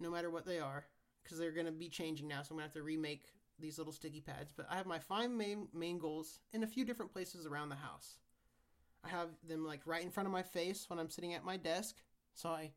no 0.00 0.10
matter 0.10 0.30
what 0.30 0.46
they 0.46 0.58
are, 0.58 0.84
because 1.22 1.38
they're 1.38 1.52
going 1.52 1.66
to 1.66 1.72
be 1.72 1.88
changing 1.88 2.28
now, 2.28 2.42
so 2.42 2.48
I'm 2.50 2.58
going 2.58 2.68
to 2.68 2.68
have 2.68 2.74
to 2.74 2.82
remake 2.82 3.24
these 3.58 3.78
little 3.78 3.92
sticky 3.92 4.20
pads. 4.20 4.52
But 4.54 4.66
I 4.70 4.76
have 4.76 4.86
my 4.86 4.98
five 4.98 5.30
main 5.30 5.68
main 5.72 5.98
goals 5.98 6.40
in 6.52 6.62
a 6.62 6.66
few 6.66 6.84
different 6.84 7.12
places 7.12 7.46
around 7.46 7.68
the 7.68 7.76
house. 7.76 8.16
I 9.04 9.08
have 9.08 9.28
them 9.46 9.64
like 9.66 9.80
right 9.86 10.02
in 10.02 10.10
front 10.10 10.26
of 10.26 10.32
my 10.32 10.42
face 10.42 10.88
when 10.88 10.98
I'm 10.98 11.10
sitting 11.10 11.34
at 11.34 11.44
my 11.44 11.56
desk, 11.56 11.96
so 12.34 12.50
I 12.50 12.72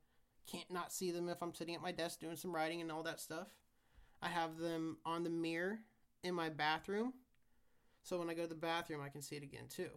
can't 0.47 0.71
not 0.71 0.93
see 0.93 1.11
them 1.11 1.29
if 1.29 1.41
I'm 1.41 1.53
sitting 1.53 1.75
at 1.75 1.81
my 1.81 1.91
desk 1.91 2.19
doing 2.19 2.35
some 2.35 2.55
writing 2.55 2.81
and 2.81 2.91
all 2.91 3.03
that 3.03 3.19
stuff. 3.19 3.47
I 4.25 4.29
have 4.29 4.57
them 4.57 4.97
on 5.05 5.23
the 5.23 5.29
mirror 5.29 5.79
in 6.23 6.33
my 6.33 6.49
bathroom. 6.49 7.13
So 8.01 8.17
when 8.17 8.29
I 8.29 8.33
go 8.33 8.41
to 8.43 8.49
the 8.49 8.55
bathroom, 8.55 9.01
I 9.03 9.09
can 9.09 9.21
see 9.21 9.35
it 9.35 9.43
again 9.43 9.65
too. 9.69 9.89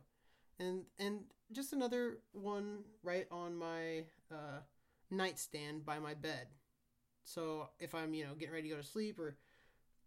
And 0.60 0.82
and 0.98 1.20
just 1.52 1.72
another 1.72 2.18
one 2.32 2.80
right 3.02 3.26
on 3.30 3.56
my 3.56 4.04
uh, 4.30 4.60
nightstand 5.10 5.86
by 5.86 5.98
my 5.98 6.12
bed. 6.12 6.48
So 7.24 7.70
if 7.80 7.94
I'm, 7.94 8.12
you 8.12 8.24
know, 8.26 8.34
getting 8.34 8.54
ready 8.54 8.68
to 8.68 8.74
go 8.74 8.80
to 8.80 8.86
sleep 8.86 9.18
or 9.18 9.38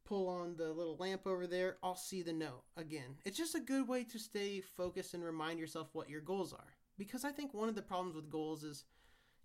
pull 0.05 0.27
on 0.27 0.55
the 0.55 0.71
little 0.71 0.97
lamp 0.97 1.25
over 1.25 1.47
there, 1.47 1.77
I'll 1.81 1.95
see 1.95 2.21
the 2.21 2.33
note 2.33 2.63
again. 2.77 3.17
It's 3.25 3.37
just 3.37 3.55
a 3.55 3.59
good 3.59 3.87
way 3.87 4.03
to 4.03 4.19
stay 4.19 4.61
focused 4.61 5.13
and 5.13 5.23
remind 5.23 5.59
yourself 5.59 5.89
what 5.93 6.09
your 6.09 6.21
goals 6.21 6.53
are. 6.53 6.75
Because 6.97 7.25
I 7.25 7.31
think 7.31 7.53
one 7.53 7.69
of 7.69 7.75
the 7.75 7.81
problems 7.81 8.15
with 8.15 8.29
goals 8.29 8.63
is 8.63 8.85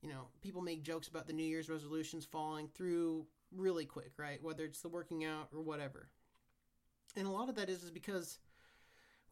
you 0.02 0.08
know, 0.08 0.28
people 0.40 0.62
make 0.62 0.82
jokes 0.82 1.08
about 1.08 1.26
the 1.26 1.32
New 1.32 1.44
Year's 1.44 1.68
resolutions 1.68 2.24
falling 2.24 2.68
through 2.68 3.26
really 3.56 3.84
quick, 3.84 4.12
right? 4.16 4.42
Whether 4.42 4.64
it's 4.64 4.82
the 4.82 4.88
working 4.88 5.24
out 5.24 5.48
or 5.54 5.60
whatever. 5.60 6.08
And 7.16 7.26
a 7.26 7.30
lot 7.30 7.48
of 7.48 7.54
that 7.56 7.68
is, 7.68 7.82
is 7.82 7.90
because 7.90 8.38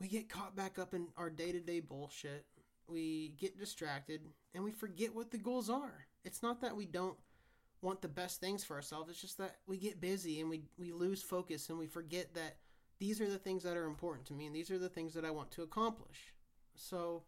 we 0.01 0.09
get 0.09 0.29
caught 0.29 0.57
back 0.57 0.79
up 0.79 0.95
in 0.95 1.09
our 1.17 1.31
day 1.31 1.53
to 1.53 1.61
day 1.61 1.81
bullshit. 1.81 2.47
We 2.87 3.35
get 3.39 3.59
distracted 3.59 4.23
and 4.55 4.63
we 4.63 4.71
forget 4.71 5.15
what 5.15 5.31
the 5.31 5.39
goals 5.39 5.71
are. 5.71 6.07
It's 6.25 6.43
not 6.43 6.61
that 6.61 6.77
we 6.77 6.87
don't 6.87 7.17
want 7.81 8.03
the 8.03 8.09
best 8.09 8.41
things 8.41 8.65
for 8.65 8.75
ourselves, 8.75 9.11
it's 9.11 9.21
just 9.21 9.37
that 9.39 9.57
we 9.67 9.77
get 9.77 10.01
busy 10.01 10.41
and 10.41 10.49
we, 10.49 10.63
we 10.79 10.91
lose 10.91 11.23
focus 11.23 11.69
and 11.69 11.79
we 11.79 11.87
forget 11.87 12.33
that 12.35 12.57
these 12.99 13.21
are 13.21 13.29
the 13.29 13.39
things 13.39 13.63
that 13.63 13.77
are 13.77 13.85
important 13.85 14.27
to 14.27 14.33
me 14.33 14.47
and 14.47 14.57
these 14.57 14.71
are 14.71 14.79
the 14.79 14.89
things 14.89 15.13
that 15.13 15.25
I 15.25 15.31
want 15.31 15.51
to 15.53 15.63
accomplish. 15.63 16.33
So 16.75 17.25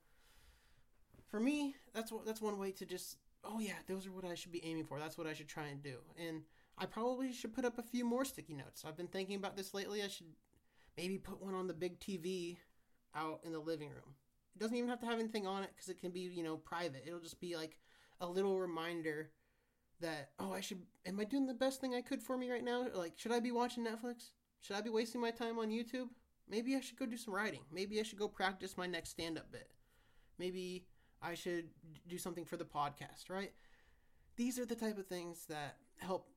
for 1.28 1.38
me, 1.38 1.74
that's 1.94 2.10
what 2.10 2.24
that's 2.24 2.40
one 2.40 2.58
way 2.58 2.72
to 2.72 2.86
just 2.86 3.18
oh 3.44 3.60
yeah, 3.60 3.74
those 3.86 4.06
are 4.06 4.12
what 4.12 4.24
I 4.24 4.34
should 4.34 4.52
be 4.52 4.64
aiming 4.64 4.84
for. 4.84 4.98
That's 4.98 5.18
what 5.18 5.26
I 5.26 5.32
should 5.32 5.48
try 5.48 5.66
and 5.66 5.82
do. 5.82 5.96
And 6.18 6.42
I 6.78 6.86
probably 6.86 7.32
should 7.32 7.54
put 7.54 7.64
up 7.64 7.78
a 7.78 7.82
few 7.82 8.04
more 8.04 8.24
sticky 8.24 8.54
notes. 8.54 8.84
I've 8.86 8.96
been 8.96 9.06
thinking 9.06 9.36
about 9.36 9.56
this 9.56 9.72
lately. 9.72 10.02
I 10.02 10.08
should 10.08 10.26
maybe 10.96 11.18
put 11.18 11.42
one 11.42 11.54
on 11.54 11.66
the 11.66 11.74
big 11.74 11.98
TV 12.00 12.56
out 13.14 13.40
in 13.44 13.52
the 13.52 13.58
living 13.58 13.88
room. 13.88 14.14
It 14.54 14.60
doesn't 14.60 14.76
even 14.76 14.88
have 14.88 15.00
to 15.00 15.06
have 15.06 15.18
anything 15.18 15.46
on 15.46 15.62
it 15.62 15.70
because 15.74 15.88
it 15.88 16.00
can 16.00 16.10
be, 16.10 16.20
you 16.20 16.42
know, 16.42 16.56
private. 16.56 17.04
It'll 17.06 17.20
just 17.20 17.40
be 17.40 17.56
like 17.56 17.78
a 18.20 18.26
little 18.26 18.58
reminder 18.58 19.30
that, 20.00 20.30
oh, 20.38 20.52
I 20.52 20.60
should, 20.60 20.82
am 21.06 21.18
I 21.20 21.24
doing 21.24 21.46
the 21.46 21.54
best 21.54 21.80
thing 21.80 21.94
I 21.94 22.02
could 22.02 22.22
for 22.22 22.36
me 22.36 22.50
right 22.50 22.64
now? 22.64 22.86
Like, 22.94 23.14
should 23.16 23.32
I 23.32 23.40
be 23.40 23.52
watching 23.52 23.84
Netflix? 23.84 24.30
Should 24.60 24.76
I 24.76 24.80
be 24.80 24.90
wasting 24.90 25.20
my 25.20 25.30
time 25.30 25.58
on 25.58 25.70
YouTube? 25.70 26.08
Maybe 26.48 26.76
I 26.76 26.80
should 26.80 26.98
go 26.98 27.06
do 27.06 27.16
some 27.16 27.34
writing. 27.34 27.60
Maybe 27.72 27.98
I 27.98 28.02
should 28.02 28.18
go 28.18 28.28
practice 28.28 28.76
my 28.76 28.86
next 28.86 29.10
stand 29.10 29.38
up 29.38 29.50
bit. 29.50 29.70
Maybe 30.38 30.86
I 31.22 31.34
should 31.34 31.68
do 32.08 32.18
something 32.18 32.44
for 32.44 32.56
the 32.56 32.64
podcast, 32.64 33.30
right? 33.30 33.52
These 34.36 34.58
are 34.58 34.66
the 34.66 34.74
type 34.74 34.98
of 34.98 35.06
things 35.06 35.46
that 35.48 35.76
help 35.98 36.28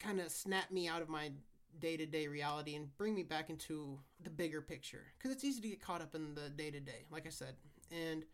kind 0.00 0.20
of 0.20 0.30
snap 0.30 0.70
me 0.70 0.88
out 0.88 1.02
of 1.02 1.08
my 1.08 1.30
day 1.78 1.96
to 1.96 2.06
day 2.06 2.26
reality 2.26 2.74
and 2.74 2.96
bring 2.96 3.14
me 3.14 3.22
back 3.22 3.50
into 3.50 3.98
the 4.22 4.30
bigger 4.30 4.60
picture. 4.60 5.04
Because 5.16 5.30
it's 5.30 5.44
easy 5.44 5.60
to 5.60 5.68
get 5.68 5.80
caught 5.80 6.02
up 6.02 6.14
in 6.14 6.34
the 6.34 6.50
day 6.50 6.70
to 6.70 6.80
day, 6.80 7.04
like 7.10 7.26
I 7.26 7.30
said. 7.30 7.54
And 7.90 8.24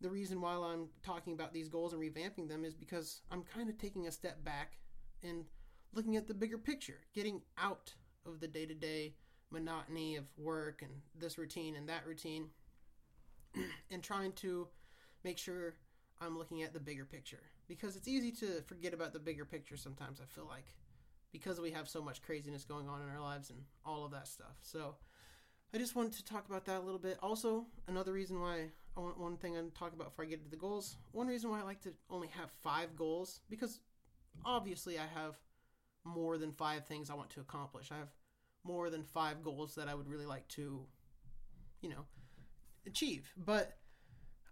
the 0.00 0.10
reason 0.10 0.40
why 0.40 0.54
I'm 0.54 0.88
talking 1.02 1.32
about 1.32 1.52
these 1.52 1.68
goals 1.68 1.92
and 1.92 2.02
revamping 2.02 2.48
them 2.48 2.64
is 2.64 2.74
because 2.74 3.22
I'm 3.30 3.42
kind 3.42 3.70
of 3.70 3.78
taking 3.78 4.06
a 4.06 4.12
step 4.12 4.44
back 4.44 4.78
and 5.22 5.44
looking 5.94 6.16
at 6.16 6.26
the 6.26 6.34
bigger 6.34 6.58
picture, 6.58 6.98
getting 7.14 7.40
out 7.56 7.94
of 8.26 8.40
the 8.40 8.48
day 8.48 8.66
to 8.66 8.74
day 8.74 9.14
monotony 9.50 10.16
of 10.16 10.24
work 10.36 10.82
and 10.82 10.90
this 11.18 11.38
routine 11.38 11.76
and 11.76 11.88
that 11.88 12.06
routine, 12.06 12.48
and 13.90 14.02
trying 14.02 14.32
to 14.32 14.68
make 15.24 15.38
sure 15.38 15.74
I'm 16.20 16.36
looking 16.36 16.62
at 16.62 16.72
the 16.72 16.80
bigger 16.80 17.04
picture. 17.04 17.42
Because 17.68 17.96
it's 17.96 18.08
easy 18.08 18.30
to 18.32 18.62
forget 18.66 18.94
about 18.94 19.12
the 19.12 19.18
bigger 19.18 19.44
picture 19.44 19.76
sometimes, 19.76 20.20
I 20.20 20.26
feel 20.26 20.46
like, 20.46 20.66
because 21.36 21.60
we 21.60 21.70
have 21.70 21.86
so 21.86 22.00
much 22.00 22.22
craziness 22.22 22.64
going 22.64 22.88
on 22.88 23.02
in 23.02 23.08
our 23.10 23.20
lives 23.20 23.50
and 23.50 23.58
all 23.84 24.06
of 24.06 24.10
that 24.10 24.26
stuff. 24.26 24.56
So 24.62 24.94
I 25.74 25.76
just 25.76 25.94
wanted 25.94 26.14
to 26.14 26.24
talk 26.24 26.48
about 26.48 26.64
that 26.64 26.78
a 26.78 26.80
little 26.80 26.98
bit. 26.98 27.18
Also, 27.22 27.66
another 27.88 28.12
reason 28.12 28.40
why 28.40 28.70
I 28.96 29.00
want 29.00 29.20
one 29.20 29.36
thing 29.36 29.54
I'm 29.54 29.70
talk 29.70 29.92
about 29.92 30.08
before 30.08 30.24
I 30.24 30.28
get 30.28 30.38
into 30.38 30.50
the 30.50 30.56
goals. 30.56 30.96
One 31.12 31.26
reason 31.26 31.50
why 31.50 31.60
I 31.60 31.62
like 31.62 31.82
to 31.82 31.92
only 32.08 32.28
have 32.28 32.50
five 32.62 32.96
goals 32.96 33.40
because 33.50 33.80
obviously 34.46 34.98
I 34.98 35.04
have 35.14 35.36
more 36.04 36.38
than 36.38 36.52
five 36.52 36.86
things 36.86 37.10
I 37.10 37.14
want 37.14 37.28
to 37.30 37.40
accomplish. 37.40 37.92
I 37.92 37.98
have 37.98 38.14
more 38.64 38.88
than 38.88 39.02
five 39.02 39.42
goals 39.42 39.74
that 39.74 39.88
I 39.88 39.94
would 39.94 40.08
really 40.08 40.24
like 40.24 40.48
to, 40.48 40.86
you 41.82 41.90
know, 41.90 42.06
achieve. 42.86 43.30
But 43.36 43.76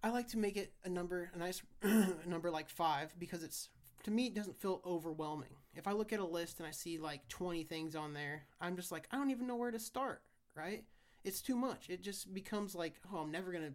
I 0.03 0.11
like 0.11 0.29
to 0.29 0.39
make 0.39 0.59
it 0.59 0.75
a 0.85 0.91
number, 0.91 1.31
a 1.33 1.39
nice 1.39 1.63
number 2.27 2.51
like 2.51 2.69
five, 2.69 3.15
because 3.19 3.43
it's 3.43 3.71
to 4.03 4.11
me 4.11 4.27
it 4.27 4.35
doesn't 4.35 4.61
feel 4.61 4.83
overwhelming. 4.85 5.57
If 5.77 5.87
I 5.87 5.93
look 5.93 6.13
at 6.13 6.21
a 6.21 6.25
list 6.25 6.59
and 6.59 6.67
I 6.67 6.71
see 6.71 6.99
like 6.99 7.29
20 7.29 7.65
things 7.65 7.97
on 7.97 8.13
there, 8.13 8.45
I'm 8.61 8.77
just 8.77 8.93
like 8.93 9.09
I 9.11 9.17
don't 9.17 9.31
even 9.31 9.47
know 9.47 9.57
where 9.57 9.71
to 9.71 9.79
start. 9.79 10.23
Right? 10.57 10.85
It's 11.25 11.41
too 11.41 11.57
much. 11.57 11.89
It 11.89 12.03
just 12.03 12.33
becomes 12.33 12.75
like 12.75 12.95
oh 13.13 13.19
I'm 13.19 13.31
never 13.31 13.53
gonna 13.53 13.75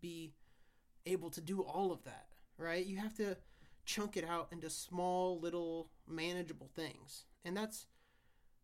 be 0.00 0.32
able 1.06 1.30
to 1.30 1.40
do 1.40 1.62
all 1.62 1.92
of 1.92 2.04
that. 2.04 2.26
Right? 2.58 2.84
You 2.84 2.98
have 2.98 3.14
to 3.16 3.36
chunk 3.84 4.16
it 4.16 4.24
out 4.24 4.48
into 4.50 4.70
small 4.70 5.38
little 5.40 5.90
manageable 6.08 6.70
things, 6.74 7.24
and 7.44 7.56
that's 7.56 7.86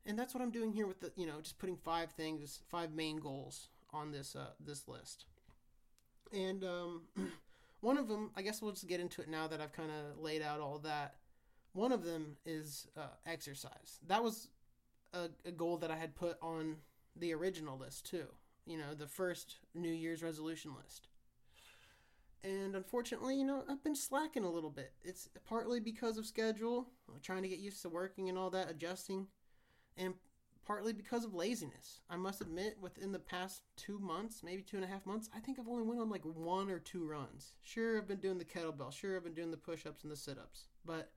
and 0.06 0.18
that's 0.18 0.34
what 0.34 0.42
I'm 0.42 0.50
doing 0.50 0.72
here 0.72 0.86
with 0.86 1.00
the 1.00 1.12
you 1.16 1.26
know 1.26 1.40
just 1.40 1.58
putting 1.58 1.76
five 1.76 2.10
things, 2.12 2.60
five 2.70 2.92
main 2.92 3.18
goals 3.18 3.68
on 3.92 4.12
this 4.12 4.36
uh, 4.36 4.50
this 4.64 4.88
list. 4.88 5.26
And 6.32 6.64
um, 6.64 7.02
one 7.80 7.98
of 7.98 8.08
them, 8.08 8.30
I 8.36 8.42
guess 8.42 8.62
we'll 8.62 8.72
just 8.72 8.86
get 8.86 9.00
into 9.00 9.20
it 9.20 9.28
now 9.28 9.48
that 9.48 9.60
I've 9.60 9.72
kind 9.72 9.90
of 9.90 10.22
laid 10.22 10.42
out 10.42 10.60
all 10.60 10.78
that. 10.80 11.14
One 11.72 11.92
of 11.92 12.04
them 12.04 12.36
is 12.44 12.88
uh, 12.96 13.14
exercise. 13.26 13.98
That 14.06 14.22
was 14.22 14.48
a, 15.12 15.28
a 15.44 15.50
goal 15.50 15.76
that 15.78 15.90
I 15.90 15.96
had 15.96 16.14
put 16.14 16.36
on 16.42 16.76
the 17.16 17.32
original 17.34 17.78
list 17.78 18.06
too. 18.06 18.26
You 18.66 18.78
know, 18.78 18.94
the 18.96 19.06
first 19.06 19.56
New 19.74 19.92
Year's 19.92 20.22
resolution 20.22 20.72
list. 20.82 21.08
And 22.42 22.74
unfortunately, 22.74 23.36
you 23.36 23.44
know, 23.44 23.64
I've 23.68 23.84
been 23.84 23.94
slacking 23.94 24.44
a 24.44 24.50
little 24.50 24.70
bit. 24.70 24.92
It's 25.04 25.28
partly 25.46 25.78
because 25.78 26.16
of 26.16 26.24
schedule, 26.24 26.88
trying 27.22 27.42
to 27.42 27.48
get 27.48 27.58
used 27.58 27.82
to 27.82 27.88
working 27.88 28.28
and 28.28 28.38
all 28.38 28.50
that, 28.50 28.70
adjusting 28.70 29.26
and 29.96 30.14
partly 30.66 30.92
because 30.92 31.24
of 31.24 31.34
laziness. 31.34 32.00
I 32.08 32.16
must 32.16 32.40
admit, 32.40 32.78
within 32.80 33.12
the 33.12 33.18
past 33.18 33.62
two 33.76 33.98
months, 33.98 34.42
maybe 34.42 34.62
two 34.62 34.76
and 34.76 34.84
a 34.84 34.88
half 34.88 35.04
months, 35.04 35.28
I 35.34 35.40
think 35.40 35.58
I've 35.58 35.68
only 35.68 35.82
went 35.82 36.00
on 36.00 36.10
like 36.10 36.24
one 36.24 36.70
or 36.70 36.78
two 36.78 37.06
runs. 37.06 37.54
Sure, 37.62 37.98
I've 37.98 38.08
been 38.08 38.20
doing 38.20 38.38
the 38.38 38.44
kettlebell. 38.44 38.92
Sure, 38.92 39.16
I've 39.16 39.24
been 39.24 39.34
doing 39.34 39.50
the 39.50 39.56
push-ups 39.56 40.02
and 40.02 40.12
the 40.12 40.16
sit-ups, 40.16 40.68
but 40.84 41.10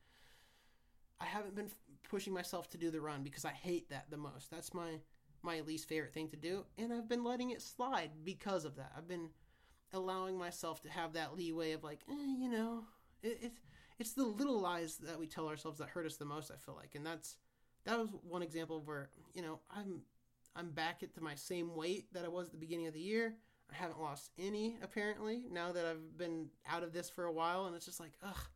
I 1.23 1.25
haven't 1.25 1.55
been 1.55 1.69
pushing 2.09 2.33
myself 2.33 2.69
to 2.71 2.77
do 2.77 2.91
the 2.91 2.99
run 2.99 3.23
because 3.23 3.45
I 3.45 3.51
hate 3.51 3.89
that 3.89 4.05
the 4.09 4.17
most. 4.17 4.51
That's 4.51 4.73
my 4.73 4.99
my 5.41 5.61
least 5.61 5.89
favorite 5.89 6.13
thing 6.13 6.29
to 6.29 6.37
do, 6.37 6.65
and 6.77 6.93
I've 6.93 7.09
been 7.09 7.23
letting 7.23 7.51
it 7.51 7.61
slide 7.61 8.11
because 8.23 8.65
of 8.65 8.75
that. 8.75 8.91
I've 8.97 9.07
been 9.07 9.29
allowing 9.93 10.37
myself 10.37 10.81
to 10.81 10.89
have 10.89 11.13
that 11.13 11.35
leeway 11.35 11.73
of 11.73 11.83
like, 11.83 11.99
eh, 12.09 12.35
you 12.39 12.49
know, 12.49 12.85
it, 13.21 13.39
it's 13.41 13.59
it's 13.99 14.13
the 14.13 14.23
little 14.23 14.59
lies 14.59 14.97
that 14.97 15.19
we 15.19 15.27
tell 15.27 15.47
ourselves 15.47 15.79
that 15.79 15.89
hurt 15.89 16.05
us 16.05 16.17
the 16.17 16.25
most. 16.25 16.51
I 16.51 16.57
feel 16.57 16.75
like, 16.75 16.95
and 16.95 17.05
that's 17.05 17.37
that 17.85 17.97
was 17.97 18.09
one 18.27 18.41
example 18.41 18.81
where 18.83 19.09
you 19.33 19.41
know 19.41 19.59
I'm 19.75 20.01
I'm 20.55 20.71
back 20.71 21.03
at 21.03 21.21
my 21.21 21.35
same 21.35 21.75
weight 21.75 22.13
that 22.13 22.25
I 22.25 22.29
was 22.29 22.47
at 22.47 22.51
the 22.51 22.57
beginning 22.57 22.87
of 22.87 22.93
the 22.93 22.99
year. 22.99 23.35
I 23.71 23.75
haven't 23.75 24.01
lost 24.01 24.31
any 24.37 24.77
apparently 24.83 25.45
now 25.49 25.71
that 25.71 25.85
I've 25.85 26.17
been 26.17 26.47
out 26.69 26.83
of 26.83 26.93
this 26.93 27.09
for 27.09 27.25
a 27.25 27.31
while, 27.31 27.65
and 27.65 27.75
it's 27.75 27.85
just 27.85 27.99
like 27.99 28.13
ugh. 28.21 28.47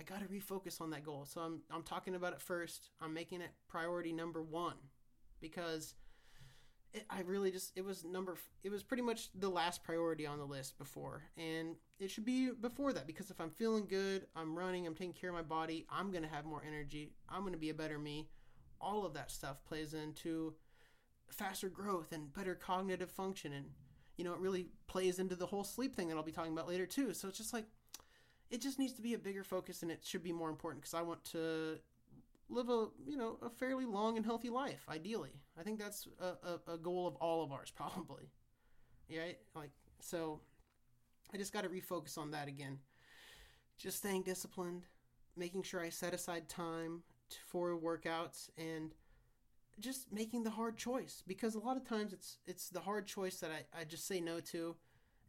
I 0.00 0.02
got 0.02 0.20
to 0.20 0.26
refocus 0.26 0.80
on 0.80 0.90
that 0.90 1.04
goal. 1.04 1.26
So 1.26 1.40
I'm 1.40 1.60
I'm 1.70 1.82
talking 1.82 2.14
about 2.14 2.32
it 2.32 2.40
first. 2.40 2.90
I'm 3.00 3.12
making 3.12 3.42
it 3.42 3.50
priority 3.68 4.12
number 4.12 4.42
1 4.42 4.74
because 5.40 5.94
it, 6.92 7.04
I 7.10 7.20
really 7.20 7.50
just 7.50 7.72
it 7.76 7.84
was 7.84 8.04
number 8.04 8.36
it 8.64 8.70
was 8.70 8.82
pretty 8.82 9.02
much 9.02 9.28
the 9.34 9.48
last 9.48 9.84
priority 9.84 10.26
on 10.26 10.38
the 10.38 10.44
list 10.44 10.78
before 10.78 11.22
and 11.36 11.76
it 11.98 12.10
should 12.10 12.24
be 12.24 12.50
before 12.50 12.92
that 12.94 13.06
because 13.06 13.30
if 13.30 13.40
I'm 13.40 13.50
feeling 13.50 13.86
good, 13.86 14.26
I'm 14.34 14.58
running, 14.58 14.86
I'm 14.86 14.94
taking 14.94 15.12
care 15.12 15.30
of 15.30 15.36
my 15.36 15.42
body, 15.42 15.86
I'm 15.90 16.10
going 16.10 16.24
to 16.24 16.30
have 16.30 16.46
more 16.46 16.62
energy. 16.66 17.12
I'm 17.28 17.40
going 17.40 17.52
to 17.52 17.58
be 17.58 17.70
a 17.70 17.74
better 17.74 17.98
me 17.98 18.28
all 18.80 19.04
of 19.04 19.14
that 19.14 19.30
stuff 19.30 19.62
plays 19.64 19.94
into 19.94 20.54
faster 21.30 21.68
growth 21.68 22.12
and 22.12 22.32
better 22.32 22.54
cognitive 22.54 23.10
function 23.10 23.52
and 23.52 23.66
you 24.16 24.24
know 24.24 24.32
it 24.32 24.40
really 24.40 24.66
plays 24.88 25.18
into 25.18 25.36
the 25.36 25.46
whole 25.46 25.62
sleep 25.62 25.94
thing 25.94 26.08
that 26.08 26.16
I'll 26.16 26.22
be 26.22 26.32
talking 26.32 26.52
about 26.52 26.68
later 26.68 26.86
too 26.86 27.14
so 27.14 27.28
it's 27.28 27.38
just 27.38 27.52
like 27.52 27.66
it 28.50 28.60
just 28.60 28.78
needs 28.78 28.92
to 28.94 29.02
be 29.02 29.14
a 29.14 29.18
bigger 29.18 29.44
focus 29.44 29.82
and 29.82 29.90
it 29.90 30.00
should 30.04 30.22
be 30.22 30.32
more 30.32 30.50
important 30.50 30.82
because 30.82 30.94
I 30.94 31.02
want 31.02 31.24
to 31.26 31.78
live 32.48 32.68
a 32.68 32.88
you 33.06 33.16
know 33.16 33.38
a 33.42 33.48
fairly 33.48 33.86
long 33.86 34.16
and 34.16 34.26
healthy 34.26 34.50
life 34.50 34.84
ideally. 34.88 35.40
I 35.58 35.62
think 35.62 35.78
that's 35.78 36.08
a, 36.20 36.48
a, 36.70 36.74
a 36.74 36.78
goal 36.78 37.06
of 37.06 37.16
all 37.16 37.42
of 37.42 37.52
ours 37.52 37.70
probably. 37.74 38.30
Yeah 39.08 39.32
like 39.54 39.70
so 40.00 40.40
I 41.32 41.36
just 41.36 41.52
got 41.52 41.62
to 41.62 41.68
refocus 41.68 42.18
on 42.18 42.32
that 42.32 42.48
again. 42.48 42.78
Just 43.78 43.98
staying 43.98 44.22
disciplined 44.22 44.86
making 45.36 45.62
sure 45.62 45.80
I 45.80 45.88
set 45.88 46.12
aside 46.12 46.48
time 46.48 47.02
for 47.46 47.78
workouts 47.78 48.50
and 48.58 48.92
just 49.78 50.12
making 50.12 50.42
the 50.42 50.50
hard 50.50 50.76
choice 50.76 51.22
because 51.26 51.54
a 51.54 51.60
lot 51.60 51.76
of 51.76 51.88
times 51.88 52.12
it's 52.12 52.38
it's 52.46 52.68
the 52.68 52.80
hard 52.80 53.06
choice 53.06 53.36
that 53.38 53.50
I, 53.50 53.80
I 53.80 53.84
just 53.84 54.06
say 54.06 54.20
no 54.20 54.40
to. 54.40 54.74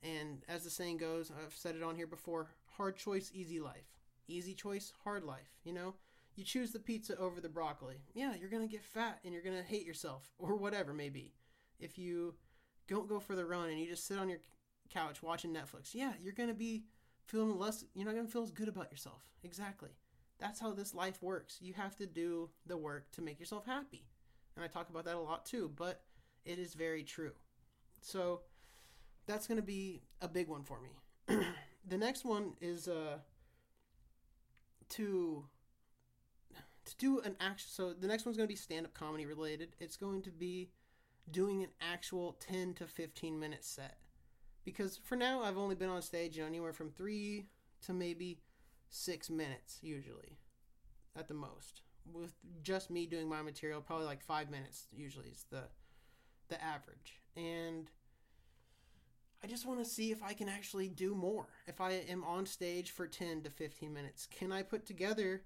And 0.03 0.43
as 0.49 0.63
the 0.63 0.71
saying 0.71 0.97
goes 0.97 1.31
i've 1.31 1.53
said 1.53 1.75
it 1.75 1.83
on 1.83 1.95
here 1.95 2.07
before 2.07 2.49
hard 2.77 2.95
choice 2.95 3.31
easy 3.33 3.59
life 3.59 3.99
easy 4.27 4.53
choice 4.53 4.93
hard 5.03 5.23
life 5.23 5.57
you 5.63 5.73
know 5.73 5.95
you 6.35 6.43
choose 6.43 6.71
the 6.71 6.79
pizza 6.79 7.15
over 7.17 7.41
the 7.41 7.49
broccoli 7.49 7.97
yeah 8.13 8.33
you're 8.39 8.49
gonna 8.49 8.67
get 8.67 8.83
fat 8.83 9.19
and 9.23 9.33
you're 9.33 9.43
gonna 9.43 9.61
hate 9.61 9.85
yourself 9.85 10.31
or 10.39 10.55
whatever 10.55 10.93
maybe 10.93 11.33
if 11.79 11.97
you 11.97 12.33
don't 12.87 13.09
go 13.09 13.19
for 13.19 13.35
the 13.35 13.45
run 13.45 13.69
and 13.69 13.79
you 13.79 13.87
just 13.87 14.07
sit 14.07 14.17
on 14.17 14.29
your 14.29 14.39
couch 14.89 15.23
watching 15.23 15.53
netflix 15.53 15.93
yeah 15.93 16.13
you're 16.21 16.33
gonna 16.33 16.53
be 16.53 16.83
feeling 17.25 17.57
less 17.57 17.85
you're 17.93 18.05
not 18.05 18.15
gonna 18.15 18.27
feel 18.27 18.43
as 18.43 18.51
good 18.51 18.67
about 18.67 18.91
yourself 18.91 19.29
exactly 19.43 19.91
that's 20.41 20.59
how 20.59 20.73
this 20.73 20.93
life 20.95 21.21
works. 21.21 21.59
You 21.61 21.73
have 21.73 21.95
to 21.97 22.07
do 22.07 22.49
the 22.65 22.75
work 22.75 23.11
to 23.11 23.21
make 23.21 23.39
yourself 23.39 23.65
happy. 23.65 24.07
And 24.55 24.65
I 24.65 24.67
talk 24.67 24.89
about 24.89 25.05
that 25.05 25.15
a 25.15 25.19
lot 25.19 25.45
too, 25.45 25.71
but 25.75 26.01
it 26.43 26.57
is 26.57 26.73
very 26.73 27.03
true. 27.03 27.33
So 28.01 28.41
that's 29.27 29.45
going 29.45 29.59
to 29.59 29.65
be 29.65 30.01
a 30.19 30.27
big 30.27 30.47
one 30.47 30.63
for 30.63 30.79
me. 30.81 31.45
the 31.87 31.97
next 31.97 32.25
one 32.25 32.53
is 32.61 32.87
uh, 32.87 33.17
to 34.89 35.45
to 36.85 36.95
do 36.97 37.19
an 37.21 37.35
action. 37.39 37.67
So 37.71 37.93
the 37.93 38.07
next 38.07 38.25
one's 38.25 38.37
going 38.37 38.47
to 38.47 38.51
be 38.51 38.57
stand 38.57 38.85
up 38.85 38.93
comedy 38.93 39.25
related. 39.25 39.75
It's 39.79 39.97
going 39.97 40.21
to 40.23 40.31
be 40.31 40.71
doing 41.29 41.63
an 41.63 41.69
actual 41.81 42.37
10 42.39 42.73
to 42.75 42.87
15 42.87 43.39
minute 43.39 43.63
set. 43.63 43.97
Because 44.63 44.99
for 45.03 45.15
now, 45.15 45.41
I've 45.41 45.57
only 45.57 45.75
been 45.75 45.89
on 45.89 46.01
stage 46.01 46.37
anywhere 46.37 46.73
from 46.73 46.91
three 46.91 47.47
to 47.85 47.93
maybe 47.93 48.39
six 48.89 49.29
minutes, 49.29 49.79
usually, 49.81 50.37
at 51.17 51.27
the 51.27 51.33
most. 51.33 51.81
With 52.11 52.33
just 52.63 52.89
me 52.89 53.05
doing 53.05 53.27
my 53.27 53.41
material, 53.41 53.81
probably 53.81 54.05
like 54.05 54.23
five 54.23 54.49
minutes 54.49 54.87
usually 54.91 55.29
is 55.29 55.45
the 55.49 55.63
the 56.49 56.61
average. 56.63 57.21
And 57.37 57.89
I 59.43 59.47
just 59.47 59.65
want 59.65 59.79
to 59.79 59.89
see 59.89 60.11
if 60.11 60.21
I 60.21 60.33
can 60.33 60.47
actually 60.47 60.87
do 60.87 61.15
more. 61.15 61.47
If 61.65 61.81
I 61.81 61.93
am 61.93 62.23
on 62.23 62.45
stage 62.45 62.91
for 62.91 63.07
10 63.07 63.41
to 63.41 63.49
15 63.49 63.91
minutes, 63.91 64.27
can 64.27 64.51
I 64.51 64.61
put 64.61 64.85
together 64.85 65.41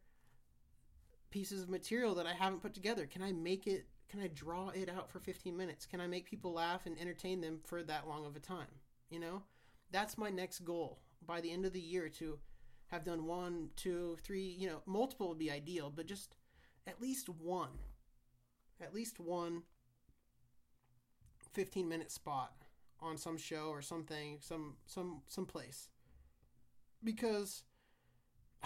pieces 1.32 1.62
of 1.62 1.70
material 1.70 2.14
that 2.16 2.26
I 2.26 2.34
haven't 2.34 2.62
put 2.62 2.74
together? 2.74 3.06
Can 3.06 3.22
I 3.22 3.32
make 3.32 3.68
it 3.68 3.86
can 4.10 4.22
I 4.22 4.28
draw 4.28 4.70
it 4.70 4.90
out 4.90 5.10
for 5.10 5.20
15 5.20 5.58
minutes? 5.58 5.86
Can 5.86 6.00
I 6.00 6.08
make 6.08 6.30
people 6.30 6.54
laugh 6.54 6.86
and 6.86 7.00
entertain 7.00 7.42
them 7.42 7.60
for 7.66 7.82
that 7.84 8.08
long 8.08 8.26
of 8.26 8.36
a 8.36 8.40
time? 8.40 8.68
You 9.10 9.20
know? 9.20 9.42
That's 9.92 10.18
my 10.18 10.30
next 10.30 10.60
goal 10.60 11.00
by 11.26 11.42
the 11.42 11.52
end 11.52 11.66
of 11.66 11.74
the 11.74 11.82
year 11.82 12.08
to 12.10 12.38
have 12.88 13.04
done 13.04 13.26
one, 13.26 13.70
two, 13.76 14.18
three, 14.24 14.56
you 14.60 14.68
know, 14.68 14.82
multiple 14.86 15.30
would 15.30 15.40
be 15.40 15.50
ideal, 15.50 15.92
but 15.94 16.06
just 16.06 16.36
at 16.86 17.02
least 17.02 17.30
one. 17.30 17.80
At 18.80 18.94
least 18.94 19.20
one 19.20 19.64
15 21.54 21.88
minute 21.88 22.12
spot 22.12 22.52
on 23.02 23.18
some 23.18 23.38
show 23.38 23.68
or 23.68 23.82
something, 23.82 24.38
some 24.42 24.76
some 24.86 25.22
some 25.28 25.46
place. 25.46 25.90
Because 27.04 27.64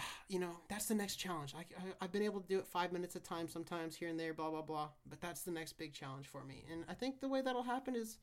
you 0.28 0.38
know, 0.38 0.56
that's 0.68 0.86
the 0.86 0.94
next 0.94 1.16
challenge. 1.16 1.54
I, 1.56 1.64
I, 2.00 2.04
have 2.04 2.12
been 2.12 2.22
able 2.22 2.40
to 2.40 2.48
do 2.48 2.58
it 2.58 2.66
five 2.66 2.92
minutes 2.92 3.16
at 3.16 3.22
a 3.22 3.24
time 3.24 3.48
sometimes 3.48 3.96
here 3.96 4.08
and 4.08 4.18
there, 4.18 4.34
blah, 4.34 4.50
blah, 4.50 4.62
blah. 4.62 4.88
But 5.08 5.20
that's 5.20 5.42
the 5.42 5.50
next 5.50 5.74
big 5.74 5.92
challenge 5.92 6.26
for 6.26 6.44
me. 6.44 6.64
And 6.70 6.84
I 6.88 6.94
think 6.94 7.20
the 7.20 7.28
way 7.28 7.42
that'll 7.42 7.62
happen 7.62 7.94
is 7.94 8.18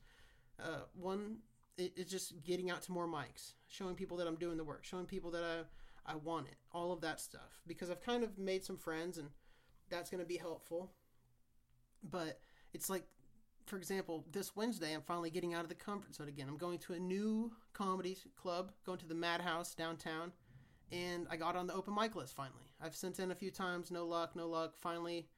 uh, 0.62 0.82
one, 0.94 1.38
it, 1.76 1.92
it's 1.96 2.10
just 2.10 2.42
getting 2.44 2.70
out 2.70 2.82
to 2.82 2.92
more 2.92 3.06
mics, 3.06 3.54
showing 3.68 3.94
people 3.94 4.16
that 4.18 4.26
I'm 4.26 4.36
doing 4.36 4.56
the 4.56 4.64
work, 4.64 4.84
showing 4.84 5.06
people 5.06 5.30
that 5.32 5.44
I, 5.44 6.12
I 6.12 6.16
want 6.16 6.46
it, 6.46 6.56
all 6.72 6.92
of 6.92 7.00
that 7.02 7.20
stuff. 7.20 7.60
Because 7.66 7.90
I've 7.90 8.02
kind 8.02 8.24
of 8.24 8.38
made 8.38 8.64
some 8.64 8.76
friends 8.76 9.18
and 9.18 9.28
that's 9.90 10.10
going 10.10 10.22
to 10.22 10.28
be 10.28 10.36
helpful. 10.36 10.92
But 12.02 12.40
it's 12.72 12.90
like, 12.90 13.04
for 13.68 13.76
example, 13.76 14.24
this 14.32 14.56
Wednesday, 14.56 14.94
I'm 14.94 15.02
finally 15.02 15.30
getting 15.30 15.54
out 15.54 15.62
of 15.62 15.68
the 15.68 15.74
comfort 15.74 16.14
zone 16.14 16.28
again. 16.28 16.48
I'm 16.48 16.56
going 16.56 16.78
to 16.80 16.94
a 16.94 16.98
new 16.98 17.52
comedy 17.72 18.16
club, 18.36 18.72
going 18.84 18.98
to 18.98 19.06
the 19.06 19.14
Madhouse 19.14 19.74
downtown 19.74 20.32
and 20.90 21.26
I 21.30 21.36
got 21.36 21.56
on 21.56 21.66
the 21.66 21.74
open 21.74 21.94
mic 21.94 22.14
list 22.14 22.34
finally. 22.34 22.72
I've 22.80 22.96
sent 22.96 23.18
in 23.18 23.30
a 23.30 23.34
few 23.34 23.50
times, 23.50 23.90
no 23.90 24.06
luck, 24.06 24.34
no 24.34 24.48
luck. 24.48 24.74
Finally, 24.80 25.28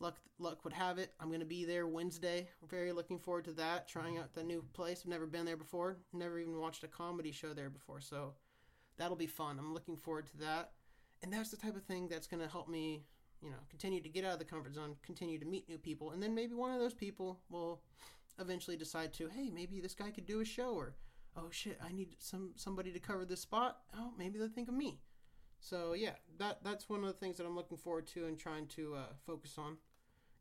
luck 0.00 0.16
luck 0.38 0.64
would 0.64 0.72
have 0.72 0.98
it. 0.98 1.12
I'm 1.20 1.28
going 1.28 1.40
to 1.40 1.46
be 1.46 1.64
there 1.64 1.86
Wednesday. 1.86 2.48
Very 2.68 2.92
looking 2.92 3.18
forward 3.18 3.44
to 3.44 3.52
that. 3.52 3.88
Trying 3.88 4.18
out 4.18 4.34
the 4.34 4.42
new 4.42 4.64
place. 4.72 5.02
I've 5.02 5.10
never 5.10 5.26
been 5.26 5.44
there 5.44 5.56
before. 5.56 5.98
Never 6.12 6.38
even 6.38 6.58
watched 6.58 6.84
a 6.84 6.88
comedy 6.88 7.32
show 7.32 7.52
there 7.52 7.70
before. 7.70 8.00
So 8.00 8.34
that'll 8.96 9.16
be 9.16 9.26
fun. 9.26 9.58
I'm 9.58 9.74
looking 9.74 9.96
forward 9.96 10.26
to 10.28 10.36
that. 10.38 10.72
And 11.22 11.32
that's 11.32 11.50
the 11.50 11.56
type 11.56 11.76
of 11.76 11.84
thing 11.84 12.08
that's 12.08 12.26
going 12.26 12.42
to 12.42 12.48
help 12.48 12.68
me, 12.68 13.04
you 13.42 13.50
know, 13.50 13.56
continue 13.68 14.00
to 14.00 14.08
get 14.08 14.24
out 14.24 14.32
of 14.32 14.38
the 14.38 14.44
comfort 14.44 14.74
zone, 14.74 14.96
continue 15.02 15.38
to 15.38 15.46
meet 15.46 15.68
new 15.68 15.78
people, 15.78 16.10
and 16.10 16.22
then 16.22 16.34
maybe 16.34 16.54
one 16.54 16.72
of 16.72 16.80
those 16.80 16.94
people 16.94 17.40
will 17.50 17.80
eventually 18.38 18.76
decide 18.76 19.12
to, 19.14 19.28
hey, 19.28 19.50
maybe 19.50 19.80
this 19.80 19.94
guy 19.94 20.10
could 20.10 20.26
do 20.26 20.40
a 20.40 20.44
show 20.44 20.74
or 20.74 20.94
oh 21.36 21.48
shit, 21.50 21.78
I 21.84 21.92
need 21.92 22.16
some 22.18 22.50
somebody 22.56 22.92
to 22.92 22.98
cover 22.98 23.24
this 23.24 23.40
spot. 23.40 23.78
Oh, 23.96 24.12
maybe 24.18 24.38
they'll 24.38 24.48
think 24.48 24.68
of 24.68 24.74
me. 24.74 25.00
So 25.60 25.94
yeah, 25.94 26.12
that 26.38 26.62
that's 26.62 26.88
one 26.88 27.00
of 27.00 27.06
the 27.06 27.12
things 27.12 27.36
that 27.36 27.46
I'm 27.46 27.56
looking 27.56 27.78
forward 27.78 28.06
to 28.08 28.26
and 28.26 28.38
trying 28.38 28.66
to 28.68 28.94
uh, 28.94 29.12
focus 29.26 29.56
on 29.58 29.76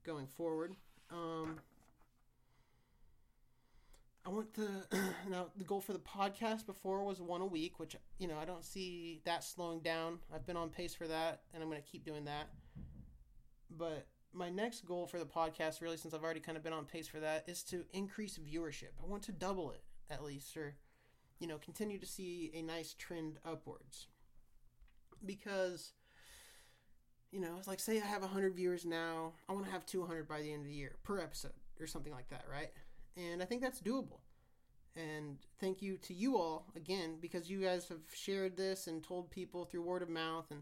going 0.04 0.28
forward. 0.28 0.76
Um, 1.12 1.60
I 4.26 4.30
want 4.30 4.54
to 4.56 4.68
now 5.30 5.48
the 5.56 5.64
goal 5.64 5.82
for 5.82 5.94
the 5.94 6.00
podcast 6.00 6.66
before 6.66 7.04
was 7.04 7.22
one 7.22 7.42
a 7.42 7.46
week, 7.46 7.80
which 7.80 7.96
you 8.18 8.28
know 8.28 8.38
I 8.38 8.46
don't 8.46 8.64
see 8.64 9.22
that 9.26 9.44
slowing 9.44 9.80
down. 9.82 10.20
I've 10.34 10.46
been 10.46 10.58
on 10.58 10.70
pace 10.70 10.96
for 10.96 11.08
that, 11.08 11.42
and 11.54 11.62
I'm 11.62 11.70
going 11.70 11.82
to 11.82 11.88
keep 11.88 12.06
doing 12.06 12.26
that. 12.26 12.50
But 13.78 14.08
my 14.34 14.50
next 14.50 14.86
goal 14.86 15.08
for 15.08 15.20
the 15.20 15.26
podcast, 15.26 15.82
really, 15.82 15.98
since 15.98 16.14
I've 16.14 16.24
already 16.24 16.40
kind 16.40 16.58
of 16.58 16.64
been 16.64 16.74
on 16.74 16.86
pace 16.86 17.08
for 17.08 17.20
that, 17.20 17.46
is 17.48 17.64
to 17.64 17.86
increase 17.94 18.38
viewership. 18.38 18.92
I 19.02 19.08
want 19.08 19.24
to 19.24 19.32
double 19.32 19.72
it 19.72 19.84
at 20.10 20.24
least, 20.24 20.56
or 20.58 20.76
you 21.40 21.48
know, 21.48 21.58
continue 21.58 21.98
to 22.00 22.06
see 22.06 22.52
a 22.54 22.62
nice 22.62 22.94
trend 22.94 23.40
upwards. 23.46 24.08
Because, 25.26 25.94
you 27.32 27.40
know, 27.40 27.56
it's 27.58 27.68
like 27.68 27.80
say 27.80 28.02
I 28.02 28.06
have 28.06 28.22
100 28.22 28.56
viewers 28.56 28.86
now, 28.86 29.34
I 29.50 29.54
want 29.54 29.66
to 29.66 29.72
have 29.72 29.86
200 29.86 30.28
by 30.28 30.42
the 30.42 30.52
end 30.52 30.62
of 30.62 30.68
the 30.68 30.74
year 30.74 30.96
per 31.04 31.20
episode 31.20 31.54
or 31.80 31.88
something 31.88 32.14
like 32.14 32.30
that, 32.30 32.46
right? 32.52 32.72
And 33.18 33.42
I 33.42 33.46
think 33.46 33.62
that's 33.62 33.82
doable. 33.82 34.20
And 34.96 35.38
thank 35.60 35.82
you 35.82 35.98
to 36.04 36.14
you 36.14 36.38
all 36.38 36.68
again 36.76 37.18
because 37.20 37.50
you 37.50 37.60
guys 37.62 37.90
have 37.90 38.00
shared 38.14 38.56
this 38.56 38.88
and 38.88 39.04
told 39.04 39.30
people 39.30 39.66
through 39.66 39.82
word 39.82 40.02
of 40.02 40.10
mouth. 40.10 40.46
And 40.52 40.62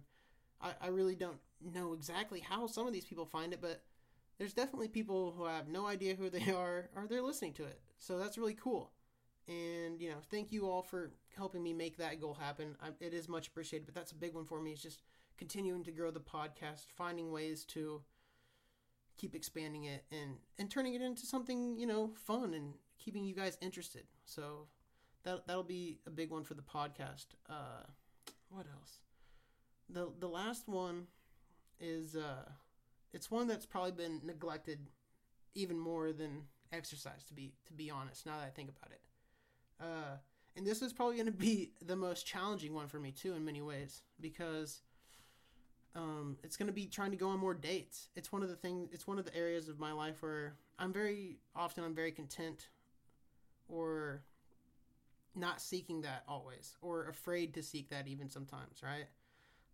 I, 0.60 0.71
I 0.82 0.88
really 0.88 1.15
don't 1.15 1.38
know 1.73 1.93
exactly 1.93 2.39
how 2.39 2.67
some 2.67 2.88
of 2.88 2.93
these 2.93 3.06
people 3.06 3.26
find 3.26 3.54
it, 3.54 3.62
but 3.62 3.84
there's 4.38 4.54
definitely 4.54 4.88
people 4.88 5.34
who 5.38 5.45
have 5.45 5.67
no 5.67 5.86
idea 5.86 6.15
who 6.15 6.30
they 6.30 6.52
are 6.56 6.89
or 6.95 7.08
they're 7.08 7.21
listening 7.21 7.54
to 7.54 7.63
it. 7.63 7.80
So 7.99 8.17
that's 8.17 8.38
really 8.38 8.56
cool. 8.56 8.91
And, 9.47 9.99
you 9.99 10.10
know, 10.10 10.17
thank 10.32 10.52
you 10.52 10.69
all 10.69 10.82
for 10.82 11.12
helping 11.36 11.62
me 11.62 11.73
make 11.73 11.97
that 11.97 12.21
goal 12.21 12.34
happen. 12.34 12.76
I, 12.82 12.89
it 13.02 13.13
is 13.13 13.28
much 13.28 13.47
appreciated, 13.47 13.86
but 13.86 13.95
that's 13.95 14.12
a 14.12 14.15
big 14.15 14.34
one 14.34 14.45
for 14.45 14.62
me 14.62 14.71
is 14.71 14.82
just 14.82 15.02
continuing 15.38 15.84
to 15.84 15.91
grow 15.91 16.12
the 16.12 16.19
podcast, 16.19 16.86
finding 16.95 17.32
ways 17.32 17.65
to 17.65 18.02
keep 19.15 19.36
expanding 19.36 19.84
it 19.84 20.04
and 20.12 20.38
and 20.58 20.71
turning 20.71 20.95
it 20.95 21.02
into 21.02 21.26
something, 21.26 21.78
you 21.78 21.86
know, 21.86 22.12
fun 22.15 22.54
and 22.54 22.73
keeping 22.97 23.23
you 23.23 23.36
guys 23.36 23.58
interested. 23.62 24.04
So 24.26 24.67
that 25.23 25.45
that'll 25.47 25.63
be 25.63 25.99
a 26.08 26.10
big 26.10 26.32
one 26.32 26.43
for 26.43 26.54
the 26.54 26.62
podcast. 26.62 27.28
Uh 27.49 27.86
what 28.49 28.65
else? 28.71 28.99
The 29.89 30.12
the 30.19 30.28
last 30.28 30.67
one 30.67 31.08
is 31.79 32.15
uh 32.15 32.49
it's 33.13 33.29
one 33.29 33.47
that's 33.47 33.65
probably 33.65 33.91
been 33.91 34.21
neglected 34.23 34.79
even 35.55 35.77
more 35.77 36.12
than 36.12 36.43
exercise 36.71 37.23
to 37.27 37.33
be 37.33 37.53
to 37.65 37.73
be 37.73 37.89
honest 37.89 38.25
now 38.25 38.38
that 38.38 38.45
I 38.47 38.49
think 38.49 38.69
about 38.69 38.91
it. 38.91 39.01
Uh, 39.79 40.17
and 40.55 40.65
this 40.65 40.81
is 40.81 40.93
probably 40.93 41.15
going 41.15 41.25
to 41.25 41.31
be 41.31 41.71
the 41.81 41.95
most 41.95 42.25
challenging 42.25 42.73
one 42.73 42.88
for 42.88 42.99
me 42.99 43.12
too, 43.12 43.33
in 43.33 43.43
many 43.43 43.62
ways, 43.62 44.03
because 44.19 44.81
um, 45.95 46.38
it's 46.43 46.57
going 46.57 46.67
to 46.67 46.73
be 46.73 46.86
trying 46.86 47.12
to 47.12 47.17
go 47.17 47.29
on 47.29 47.39
more 47.39 47.53
dates. 47.53 48.09
It's 48.15 48.31
one 48.31 48.43
of 48.43 48.49
the 48.49 48.55
things. 48.55 48.89
It's 48.91 49.07
one 49.07 49.19
of 49.19 49.25
the 49.25 49.36
areas 49.36 49.67
of 49.67 49.79
my 49.79 49.91
life 49.91 50.21
where 50.21 50.55
I'm 50.77 50.93
very 50.93 51.38
often 51.55 51.83
I'm 51.83 51.95
very 51.95 52.12
content, 52.12 52.69
or 53.67 54.21
not 55.36 55.62
seeking 55.62 56.01
that 56.01 56.23
always, 56.27 56.77
or 56.81 57.07
afraid 57.07 57.53
to 57.55 57.63
seek 57.63 57.89
that 57.89 58.07
even 58.07 58.29
sometimes, 58.29 58.81
right? 58.83 59.05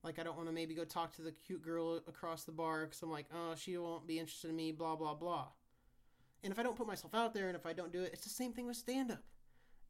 Like 0.04 0.20
I 0.20 0.24
don't 0.24 0.38
want 0.38 0.48
to 0.48 0.54
maybe 0.54 0.74
go 0.74 0.86
talk 0.86 1.14
to 1.14 1.22
the 1.22 1.32
cute 1.32 1.62
girl 1.62 1.98
across 2.08 2.44
the 2.44 2.52
bar 2.52 2.86
because 2.86 3.02
I'm 3.02 3.12
like, 3.12 3.26
oh, 3.34 3.56
she 3.58 3.78
won't 3.78 4.08
be 4.08 4.20
interested 4.20 4.50
in 4.50 4.56
me, 4.56 4.72
blah 4.72 4.96
blah 4.96 5.14
blah. 5.14 5.48
And 6.44 6.54
if 6.54 6.60
I 6.60 6.64
don't 6.64 6.78
put 6.78 6.88
myself 6.88 7.14
out 7.14 7.34
there, 7.34 7.48
and 7.48 7.56
if 7.56 7.66
I 7.66 7.74
don't 7.74 7.92
do 7.92 8.02
it, 8.04 8.12
it's 8.14 8.24
the 8.24 8.30
same 8.30 8.54
thing 8.54 8.66
with 8.66 8.78
stand 8.78 9.12
up 9.12 9.24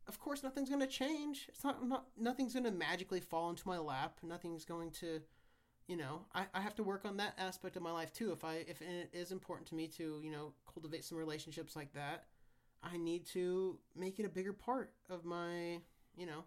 of 0.10 0.20
course 0.20 0.44
nothing's 0.44 0.70
going 0.70 0.82
to 0.82 0.88
change. 0.88 1.46
It's 1.48 1.64
not, 1.64 1.88
not 1.88 2.08
nothing's 2.18 2.54
going 2.54 2.66
to 2.66 2.72
magically 2.72 3.22
fall 3.22 3.50
into 3.52 3.66
my 3.68 3.78
lap. 3.78 4.18
Nothing's 4.24 4.66
going 4.66 4.92
to, 5.00 5.22
you 5.88 5.96
know, 5.96 6.26
I, 6.34 6.46
I 6.54 6.62
have 6.62 6.76
to 6.76 6.84
work 6.84 7.06
on 7.06 7.18
that 7.18 7.36
aspect 7.38 7.78
of 7.78 7.84
my 7.84 7.92
life 7.92 8.12
too. 8.12 8.32
If 8.32 8.44
I 8.44 8.66
if 8.68 8.82
it 8.82 9.12
is 9.14 9.32
important 9.32 9.68
to 9.70 9.76
me 9.76 9.88
to, 9.98 10.20
you 10.22 10.32
know, 10.32 10.54
cultivate 10.72 11.06
some 11.06 11.18
relationships 11.18 11.76
like 11.76 11.94
that, 11.94 12.26
I 12.84 12.98
need 12.98 13.26
to 13.28 13.78
make 13.96 14.20
it 14.20 14.26
a 14.26 14.30
bigger 14.30 14.52
part 14.52 14.92
of 15.10 15.24
my, 15.26 15.80
you 16.18 16.26
know, 16.26 16.44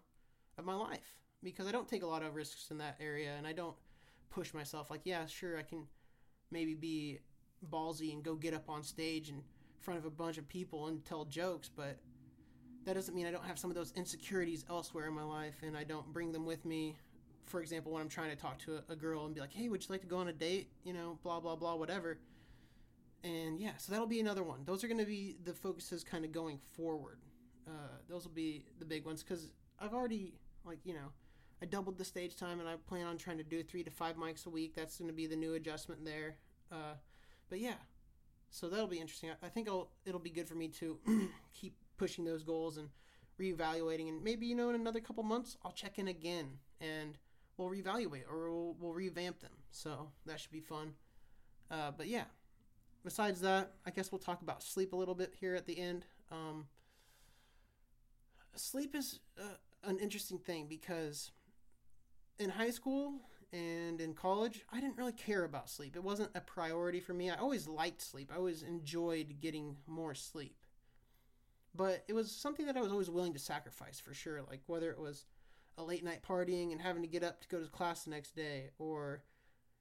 of 0.57 0.65
my 0.65 0.75
life 0.75 1.22
because 1.43 1.67
I 1.67 1.71
don't 1.71 1.87
take 1.87 2.03
a 2.03 2.07
lot 2.07 2.23
of 2.23 2.35
risks 2.35 2.71
in 2.71 2.77
that 2.79 2.97
area 2.99 3.33
and 3.37 3.45
I 3.45 3.53
don't 3.53 3.75
push 4.29 4.53
myself 4.53 4.89
like, 4.89 5.01
yeah, 5.03 5.25
sure, 5.25 5.57
I 5.57 5.61
can 5.61 5.83
maybe 6.51 6.73
be 6.73 7.19
ballsy 7.71 8.13
and 8.13 8.23
go 8.23 8.35
get 8.35 8.53
up 8.53 8.69
on 8.69 8.83
stage 8.83 9.29
in 9.29 9.41
front 9.79 9.99
of 9.99 10.05
a 10.05 10.09
bunch 10.09 10.37
of 10.37 10.47
people 10.47 10.87
and 10.87 11.03
tell 11.05 11.25
jokes, 11.25 11.69
but 11.75 11.97
that 12.85 12.95
doesn't 12.95 13.15
mean 13.15 13.25
I 13.25 13.31
don't 13.31 13.45
have 13.45 13.59
some 13.59 13.69
of 13.69 13.75
those 13.75 13.93
insecurities 13.95 14.65
elsewhere 14.69 15.07
in 15.07 15.13
my 15.13 15.23
life 15.23 15.55
and 15.65 15.77
I 15.77 15.83
don't 15.83 16.11
bring 16.13 16.31
them 16.31 16.45
with 16.45 16.65
me. 16.65 16.97
For 17.45 17.61
example, 17.61 17.91
when 17.91 18.01
I'm 18.01 18.09
trying 18.09 18.29
to 18.29 18.35
talk 18.35 18.57
to 18.59 18.75
a, 18.75 18.93
a 18.93 18.95
girl 18.95 19.25
and 19.25 19.35
be 19.35 19.41
like, 19.41 19.53
hey, 19.53 19.69
would 19.69 19.83
you 19.83 19.91
like 19.91 20.01
to 20.01 20.07
go 20.07 20.17
on 20.17 20.29
a 20.29 20.33
date? 20.33 20.69
You 20.83 20.93
know, 20.93 21.19
blah, 21.23 21.39
blah, 21.39 21.55
blah, 21.55 21.75
whatever. 21.75 22.17
And 23.23 23.59
yeah, 23.59 23.71
so 23.77 23.91
that'll 23.91 24.07
be 24.07 24.19
another 24.19 24.43
one. 24.43 24.59
Those 24.65 24.83
are 24.83 24.87
going 24.87 24.99
to 24.99 25.05
be 25.05 25.37
the 25.43 25.53
focuses 25.53 26.03
kind 26.03 26.25
of 26.25 26.31
going 26.31 26.59
forward. 26.73 27.19
Uh, 27.67 27.97
those 28.09 28.25
will 28.25 28.33
be 28.33 28.65
the 28.79 28.85
big 28.85 29.05
ones 29.05 29.23
because 29.23 29.49
I've 29.79 29.93
already, 29.93 30.33
like, 30.65 30.79
you 30.83 30.93
know, 30.93 31.11
I 31.63 31.65
doubled 31.65 31.97
the 31.97 32.03
stage 32.03 32.35
time 32.35 32.59
and 32.59 32.67
I 32.67 32.75
plan 32.75 33.07
on 33.07 33.17
trying 33.17 33.37
to 33.37 33.43
do 33.43 33.63
three 33.63 33.83
to 33.83 33.89
five 33.89 34.17
mics 34.17 34.45
a 34.45 34.49
week. 34.49 34.75
That's 34.75 34.97
going 34.97 35.07
to 35.07 35.15
be 35.15 35.27
the 35.27 35.35
new 35.37 35.53
adjustment 35.53 36.03
there. 36.03 36.35
Uh, 36.69 36.95
but 37.49 37.61
yeah, 37.61 37.75
so 38.49 38.67
that'll 38.67 38.85
be 38.85 38.99
interesting. 38.99 39.29
I 39.41 39.47
think 39.47 39.67
it'll, 39.67 39.89
it'll 40.05 40.19
be 40.19 40.29
good 40.29 40.49
for 40.49 40.55
me 40.55 40.67
to 40.67 40.99
keep 41.53 41.77
pushing 41.95 42.25
those 42.25 42.43
goals 42.43 42.75
and 42.75 42.89
reevaluating 43.39 44.09
and 44.09 44.21
maybe 44.21 44.45
you 44.45 44.55
know 44.55 44.69
in 44.69 44.75
another 44.75 44.99
couple 44.99 45.23
months 45.23 45.57
I'll 45.63 45.71
check 45.71 45.97
in 45.97 46.09
again 46.09 46.49
and 46.81 47.17
we'll 47.57 47.69
reevaluate 47.69 48.29
or 48.29 48.51
we'll, 48.51 48.75
we'll 48.77 48.93
revamp 48.93 49.39
them. 49.39 49.53
So 49.71 50.09
that 50.25 50.41
should 50.41 50.51
be 50.51 50.59
fun. 50.59 50.91
Uh, 51.71 51.91
but 51.95 52.07
yeah, 52.07 52.25
besides 53.05 53.39
that, 53.39 53.71
I 53.85 53.91
guess 53.91 54.11
we'll 54.11 54.19
talk 54.19 54.41
about 54.41 54.61
sleep 54.61 54.91
a 54.91 54.97
little 54.97 55.15
bit 55.15 55.33
here 55.39 55.55
at 55.55 55.65
the 55.65 55.79
end. 55.79 56.03
Um, 56.29 56.65
sleep 58.53 58.93
is 58.95 59.21
uh, 59.39 59.55
an 59.85 59.99
interesting 59.99 60.39
thing 60.39 60.67
because 60.67 61.31
in 62.39 62.49
high 62.49 62.71
school 62.71 63.13
and 63.51 64.01
in 64.01 64.13
college, 64.13 64.65
I 64.71 64.79
didn't 64.79 64.97
really 64.97 65.13
care 65.13 65.43
about 65.43 65.69
sleep. 65.69 65.95
It 65.95 66.03
wasn't 66.03 66.31
a 66.35 66.41
priority 66.41 66.99
for 66.99 67.13
me. 67.13 67.29
I 67.29 67.35
always 67.35 67.67
liked 67.67 68.01
sleep. 68.01 68.31
I 68.33 68.37
always 68.37 68.63
enjoyed 68.63 69.39
getting 69.39 69.77
more 69.87 70.15
sleep. 70.15 70.57
But 71.75 72.03
it 72.07 72.13
was 72.13 72.31
something 72.31 72.65
that 72.67 72.77
I 72.77 72.81
was 72.81 72.91
always 72.91 73.09
willing 73.09 73.33
to 73.33 73.39
sacrifice 73.39 73.99
for 73.99 74.13
sure. 74.13 74.41
Like 74.47 74.61
whether 74.67 74.91
it 74.91 74.99
was 74.99 75.25
a 75.77 75.83
late 75.83 76.03
night 76.03 76.21
partying 76.27 76.71
and 76.71 76.81
having 76.81 77.01
to 77.01 77.07
get 77.07 77.23
up 77.23 77.41
to 77.41 77.47
go 77.47 77.59
to 77.59 77.67
class 77.67 78.03
the 78.03 78.11
next 78.11 78.35
day 78.35 78.69
or 78.77 79.23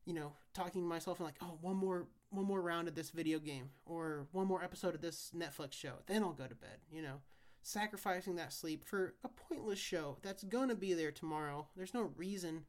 you 0.04 0.14
know, 0.14 0.32
talking 0.54 0.82
to 0.82 0.88
myself 0.88 1.18
and 1.18 1.26
like, 1.26 1.36
oh, 1.42 1.58
one 1.60 1.76
more 1.76 2.06
one 2.30 2.46
more 2.46 2.62
round 2.62 2.88
of 2.88 2.94
this 2.94 3.10
video 3.10 3.38
game 3.38 3.68
or 3.84 4.26
one 4.32 4.46
more 4.46 4.64
episode 4.64 4.94
of 4.94 5.02
this 5.02 5.32
Netflix 5.36 5.74
show. 5.74 5.92
Then 6.06 6.22
I'll 6.22 6.32
go 6.32 6.46
to 6.46 6.54
bed, 6.54 6.78
you 6.90 7.02
know. 7.02 7.20
Sacrificing 7.62 8.36
that 8.36 8.52
sleep 8.52 8.84
for 8.84 9.14
a 9.24 9.28
pointless 9.28 9.78
show 9.78 10.18
that's 10.22 10.42
going 10.42 10.68
to 10.68 10.74
be 10.74 10.94
there 10.94 11.12
tomorrow. 11.12 11.68
There's 11.76 11.94
no 11.94 12.10
reason 12.16 12.64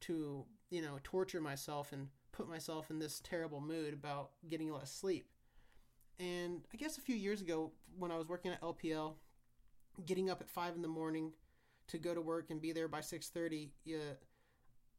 to, 0.00 0.44
you 0.70 0.82
know, 0.82 0.98
torture 1.02 1.40
myself 1.40 1.92
and 1.92 2.08
put 2.32 2.48
myself 2.48 2.90
in 2.90 2.98
this 2.98 3.20
terrible 3.20 3.60
mood 3.60 3.94
about 3.94 4.30
getting 4.48 4.70
less 4.70 4.92
sleep. 4.92 5.28
And 6.20 6.62
I 6.72 6.76
guess 6.76 6.98
a 6.98 7.02
few 7.02 7.16
years 7.16 7.40
ago 7.40 7.72
when 7.98 8.10
I 8.10 8.18
was 8.18 8.28
working 8.28 8.52
at 8.52 8.60
LPL, 8.60 9.14
getting 10.04 10.30
up 10.30 10.40
at 10.40 10.50
5 10.50 10.76
in 10.76 10.82
the 10.82 10.88
morning 10.88 11.32
to 11.88 11.98
go 11.98 12.14
to 12.14 12.20
work 12.20 12.50
and 12.50 12.60
be 12.60 12.72
there 12.72 12.88
by 12.88 13.00
6:30, 13.00 13.70
yeah, 13.84 14.14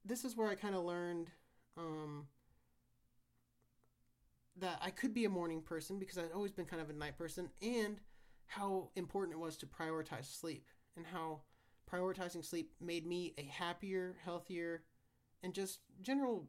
this 0.03 0.25
is 0.25 0.35
where 0.35 0.49
I 0.49 0.55
kind 0.55 0.75
of 0.75 0.83
learned 0.83 1.29
um, 1.77 2.27
that 4.57 4.79
I 4.81 4.89
could 4.89 5.13
be 5.13 5.25
a 5.25 5.29
morning 5.29 5.61
person 5.61 5.99
because 5.99 6.17
I'd 6.17 6.31
always 6.33 6.51
been 6.51 6.65
kind 6.65 6.81
of 6.81 6.89
a 6.89 6.93
night 6.93 7.17
person, 7.17 7.49
and 7.61 7.99
how 8.49 8.89
important 8.95 9.35
it 9.35 9.39
was 9.39 9.55
to 9.57 9.67
prioritize 9.67 10.25
sleep, 10.25 10.65
and 10.97 11.05
how 11.05 11.41
prioritizing 11.91 12.43
sleep 12.43 12.71
made 12.81 13.05
me 13.05 13.33
a 13.37 13.43
happier, 13.43 14.17
healthier, 14.23 14.83
and 15.43 15.53
just 15.53 15.79
general, 16.01 16.47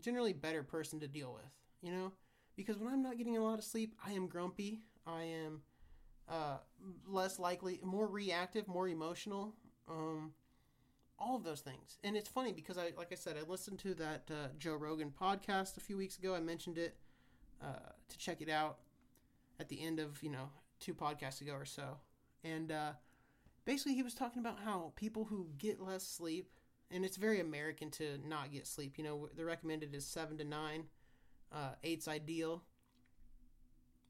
generally 0.00 0.32
better 0.32 0.62
person 0.62 1.00
to 1.00 1.08
deal 1.08 1.32
with. 1.32 1.50
You 1.82 1.92
know, 1.92 2.12
because 2.56 2.78
when 2.78 2.92
I'm 2.92 3.02
not 3.02 3.16
getting 3.16 3.36
a 3.36 3.42
lot 3.42 3.58
of 3.58 3.64
sleep, 3.64 3.94
I 4.04 4.12
am 4.12 4.26
grumpy. 4.26 4.82
I 5.06 5.22
am 5.22 5.62
uh, 6.28 6.58
less 7.06 7.38
likely, 7.38 7.78
more 7.84 8.08
reactive, 8.08 8.66
more 8.66 8.88
emotional. 8.88 9.54
Um, 9.88 10.32
all 11.18 11.36
of 11.36 11.44
those 11.44 11.60
things. 11.60 11.98
And 12.04 12.16
it's 12.16 12.28
funny 12.28 12.52
because 12.52 12.76
I, 12.76 12.92
like 12.98 13.12
I 13.12 13.14
said, 13.14 13.36
I 13.38 13.48
listened 13.48 13.78
to 13.80 13.94
that 13.94 14.30
uh, 14.30 14.48
Joe 14.58 14.74
Rogan 14.74 15.12
podcast 15.18 15.76
a 15.76 15.80
few 15.80 15.96
weeks 15.96 16.18
ago. 16.18 16.34
I 16.34 16.40
mentioned 16.40 16.76
it 16.76 16.96
uh, 17.62 17.92
to 18.08 18.18
check 18.18 18.42
it 18.42 18.50
out 18.50 18.78
at 19.58 19.68
the 19.68 19.80
end 19.82 19.98
of 19.98 20.22
you 20.22 20.30
know 20.30 20.50
two 20.80 20.94
podcasts 20.94 21.40
ago 21.40 21.52
or 21.54 21.64
so, 21.64 21.98
and 22.44 22.72
uh, 22.72 22.92
basically 23.64 23.94
he 23.94 24.02
was 24.02 24.14
talking 24.14 24.40
about 24.40 24.58
how 24.64 24.92
people 24.96 25.24
who 25.24 25.48
get 25.58 25.80
less 25.80 26.06
sleep, 26.06 26.50
and 26.90 27.04
it's 27.04 27.16
very 27.16 27.40
American 27.40 27.90
to 27.92 28.18
not 28.26 28.52
get 28.52 28.66
sleep. 28.66 28.98
You 28.98 29.04
know, 29.04 29.28
the 29.36 29.44
recommended 29.44 29.94
is 29.94 30.06
seven 30.06 30.38
to 30.38 30.44
nine. 30.44 30.84
Uh, 31.52 31.70
eight's 31.84 32.08
ideal, 32.08 32.62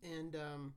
and 0.02 0.35
um, 0.37 0.74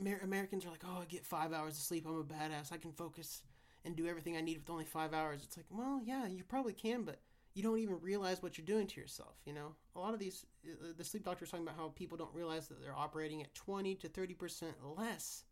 Amer- 0.00 0.20
Americans 0.22 0.64
are 0.64 0.70
like, 0.70 0.84
oh, 0.84 1.00
I 1.02 1.04
get 1.06 1.26
five 1.26 1.52
hours 1.52 1.74
of 1.74 1.82
sleep. 1.82 2.06
I'm 2.06 2.18
a 2.18 2.24
badass. 2.24 2.72
I 2.72 2.76
can 2.76 2.92
focus 2.92 3.42
and 3.84 3.96
do 3.96 4.06
everything 4.06 4.36
I 4.36 4.40
need 4.40 4.58
with 4.58 4.70
only 4.70 4.84
five 4.84 5.12
hours. 5.12 5.42
It's 5.42 5.56
like, 5.56 5.66
well, 5.70 6.00
yeah, 6.04 6.26
you 6.26 6.44
probably 6.44 6.72
can, 6.72 7.02
but 7.02 7.20
you 7.54 7.62
don't 7.62 7.78
even 7.78 7.98
realize 8.00 8.42
what 8.42 8.56
you're 8.56 8.66
doing 8.66 8.86
to 8.86 9.00
yourself. 9.00 9.36
You 9.44 9.52
know, 9.52 9.74
a 9.94 10.00
lot 10.00 10.14
of 10.14 10.20
these, 10.20 10.46
uh, 10.66 10.92
the 10.96 11.04
sleep 11.04 11.24
doctor 11.24 11.44
is 11.44 11.50
talking 11.50 11.66
about 11.66 11.76
how 11.76 11.88
people 11.88 12.16
don't 12.16 12.34
realize 12.34 12.68
that 12.68 12.80
they're 12.80 12.96
operating 12.96 13.42
at 13.42 13.54
20 13.54 13.94
to 13.96 14.08
30 14.08 14.34
percent 14.34 14.74
less 14.96 15.44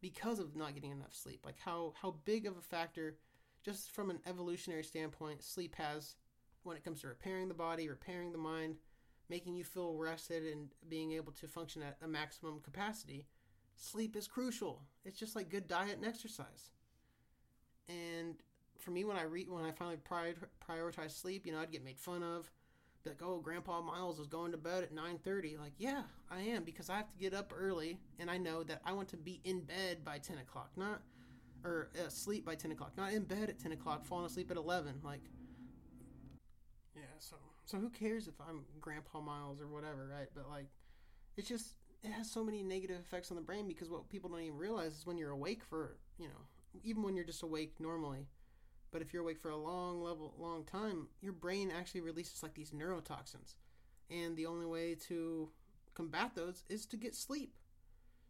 because 0.00 0.38
of 0.38 0.56
not 0.56 0.74
getting 0.74 0.90
enough 0.90 1.14
sleep. 1.14 1.40
Like 1.44 1.58
how 1.58 1.94
how 2.00 2.16
big 2.24 2.46
of 2.46 2.56
a 2.56 2.60
factor, 2.60 3.16
just 3.64 3.92
from 3.92 4.10
an 4.10 4.18
evolutionary 4.26 4.84
standpoint, 4.84 5.42
sleep 5.42 5.74
has 5.76 6.16
when 6.64 6.76
it 6.76 6.84
comes 6.84 7.00
to 7.00 7.08
repairing 7.08 7.48
the 7.48 7.54
body, 7.54 7.88
repairing 7.88 8.32
the 8.32 8.38
mind, 8.38 8.76
making 9.28 9.54
you 9.54 9.64
feel 9.64 9.96
rested, 9.96 10.44
and 10.44 10.68
being 10.88 11.12
able 11.12 11.32
to 11.32 11.48
function 11.48 11.82
at 11.82 11.96
a 12.02 12.08
maximum 12.08 12.60
capacity. 12.60 13.26
Sleep 13.74 14.16
is 14.16 14.28
crucial. 14.28 14.82
It's 15.04 15.18
just 15.18 15.34
like 15.34 15.48
good 15.48 15.66
diet 15.66 15.96
and 15.96 16.04
exercise. 16.04 16.70
And 17.88 18.36
for 18.82 18.90
me, 18.90 19.04
when 19.04 19.16
I 19.16 19.22
re- 19.22 19.46
when 19.48 19.64
I 19.64 19.70
finally 19.70 19.96
prior- 19.96 20.48
prioritized 20.68 21.20
sleep, 21.20 21.46
you 21.46 21.52
know, 21.52 21.60
I'd 21.60 21.70
get 21.70 21.84
made 21.84 21.98
fun 21.98 22.22
of. 22.22 22.50
Be 23.04 23.10
like, 23.10 23.22
oh, 23.22 23.40
Grandpa 23.40 23.80
Miles 23.80 24.20
is 24.20 24.28
going 24.28 24.52
to 24.52 24.58
bed 24.58 24.84
at 24.84 24.94
9.30. 24.94 25.58
Like, 25.58 25.72
yeah, 25.76 26.02
I 26.30 26.40
am 26.42 26.62
because 26.62 26.88
I 26.88 26.98
have 26.98 27.10
to 27.10 27.18
get 27.18 27.34
up 27.34 27.52
early, 27.56 27.98
and 28.20 28.30
I 28.30 28.38
know 28.38 28.62
that 28.62 28.80
I 28.84 28.92
want 28.92 29.08
to 29.08 29.16
be 29.16 29.40
in 29.42 29.60
bed 29.60 30.04
by 30.04 30.18
10 30.18 30.38
o'clock, 30.38 30.70
not 30.76 31.02
or 31.64 31.90
uh, 31.98 32.08
sleep 32.08 32.44
by 32.44 32.54
10 32.54 32.72
o'clock, 32.72 32.92
not 32.96 33.12
in 33.12 33.22
bed 33.22 33.48
at 33.48 33.58
10 33.58 33.72
o'clock, 33.72 34.04
falling 34.04 34.26
asleep 34.26 34.50
at 34.50 34.56
11. 34.56 35.00
Like, 35.04 35.20
yeah, 36.94 37.02
so 37.18 37.36
so 37.64 37.78
who 37.78 37.88
cares 37.88 38.28
if 38.28 38.34
I'm 38.40 38.64
Grandpa 38.80 39.20
Miles 39.20 39.60
or 39.60 39.68
whatever, 39.68 40.08
right? 40.12 40.28
But 40.34 40.48
like, 40.48 40.66
it's 41.36 41.48
just 41.48 41.74
it 42.02 42.10
has 42.10 42.30
so 42.30 42.44
many 42.44 42.62
negative 42.62 42.98
effects 43.00 43.30
on 43.30 43.36
the 43.36 43.42
brain 43.42 43.68
because 43.68 43.88
what 43.88 44.08
people 44.08 44.28
don't 44.28 44.40
even 44.40 44.58
realize 44.58 44.92
is 44.92 45.06
when 45.06 45.16
you're 45.16 45.30
awake 45.30 45.62
for 45.64 45.96
you 46.18 46.26
know 46.26 46.80
even 46.82 47.02
when 47.02 47.14
you're 47.14 47.24
just 47.24 47.42
awake 47.42 47.74
normally. 47.78 48.26
But 48.92 49.02
if 49.02 49.12
you're 49.12 49.22
awake 49.22 49.40
for 49.40 49.50
a 49.50 49.56
long 49.56 50.02
level, 50.02 50.34
long 50.38 50.64
time, 50.64 51.08
your 51.20 51.32
brain 51.32 51.72
actually 51.76 52.02
releases 52.02 52.42
like 52.42 52.54
these 52.54 52.70
neurotoxins, 52.70 53.54
and 54.10 54.36
the 54.36 54.46
only 54.46 54.66
way 54.66 54.94
to 55.08 55.48
combat 55.94 56.32
those 56.34 56.62
is 56.68 56.86
to 56.86 56.96
get 56.96 57.14
sleep. 57.14 57.54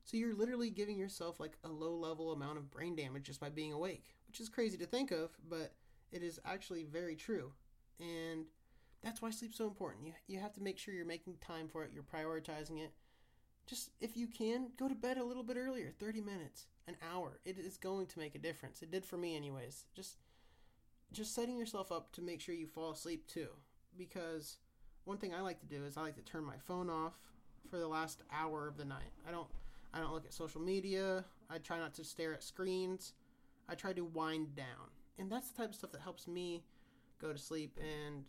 So 0.05 0.17
you're 0.17 0.35
literally 0.35 0.71
giving 0.71 0.99
yourself 0.99 1.39
like 1.39 1.57
a 1.65 1.69
low 1.69 1.95
level 1.95 2.33
amount 2.33 2.59
of 2.59 2.71
brain 2.71 2.97
damage 2.97 3.25
just 3.25 3.41
by 3.41 3.51
being 3.51 3.73
awake, 3.73 4.15
which 4.27 4.41
is 4.41 4.49
crazy 4.49 4.77
to 4.79 4.87
think 4.87 5.11
of, 5.11 5.31
but 5.49 5.75
it 6.11 6.23
is 6.23 6.41
actually 6.45 6.85
very 6.85 7.17
true. 7.17 7.53
And 8.01 8.47
that's 9.03 9.21
why 9.21 9.31
sleep's 9.31 9.59
so 9.59 9.67
important. 9.67 10.07
You 10.07 10.13
you 10.27 10.41
have 10.41 10.53
to 10.55 10.63
make 10.63 10.79
sure 10.79 10.95
you're 10.95 11.05
making 11.05 11.37
time 11.41 11.69
for 11.69 11.85
it, 11.85 11.91
you're 11.93 12.03
prioritizing 12.03 12.79
it. 12.79 12.93
Just 13.67 13.91
if 14.01 14.17
you 14.17 14.27
can, 14.27 14.71
go 14.77 14.89
to 14.89 14.95
bed 14.95 15.19
a 15.19 15.25
little 15.25 15.45
bit 15.45 15.57
earlier, 15.57 15.93
30 15.99 16.21
minutes 16.21 16.67
an 16.89 16.97
hour. 17.13 17.39
It 17.45 17.59
is 17.59 17.77
going 17.77 18.07
to 18.07 18.19
make 18.19 18.35
a 18.35 18.39
difference. 18.39 18.83
It 18.83 18.91
did 18.91 19.05
for 19.05 19.17
me 19.17 19.37
anyways. 19.37 19.85
Just 19.95 20.17
just 21.13 21.35
setting 21.35 21.59
yourself 21.59 21.93
up 21.93 22.13
to 22.13 22.23
make 22.23 22.41
sure 22.41 22.55
you 22.55 22.67
fall 22.67 22.91
asleep 22.91 23.27
too. 23.27 23.49
Because 23.97 24.57
one 25.05 25.19
thing 25.19 25.35
I 25.35 25.41
like 25.41 25.61
to 25.61 25.67
do 25.67 25.85
is 25.85 25.97
I 25.97 26.03
like 26.03 26.17
to 26.17 26.23
turn 26.23 26.45
my 26.45 26.57
phone 26.59 26.89
off 26.89 27.15
for 27.71 27.79
the 27.79 27.89
last 27.89 28.23
hour 28.33 28.67
of 28.67 28.77
the 28.77 28.85
night. 28.85 29.13
I 29.27 29.31
don't 29.31 29.49
I 29.95 30.01
don't 30.01 30.13
look 30.13 30.25
at 30.25 30.33
social 30.33 30.61
media. 30.61 31.25
I 31.51 31.59
try 31.59 31.79
not 31.79 31.95
to 31.95 32.05
stare 32.05 32.33
at 32.33 32.43
screens. 32.43 33.13
I 33.69 33.75
try 33.75 33.93
to 33.93 34.05
wind 34.05 34.57
down. 34.57 34.91
And 35.19 35.31
that's 35.31 35.51
the 35.51 35.59
type 35.59 35.71
of 35.71 35.75
stuff 35.75 35.93
that 35.93 36.01
helps 36.01 36.27
me 36.27 36.65
go 37.21 37.33
to 37.33 37.39
sleep 37.39 37.79
and 37.81 38.25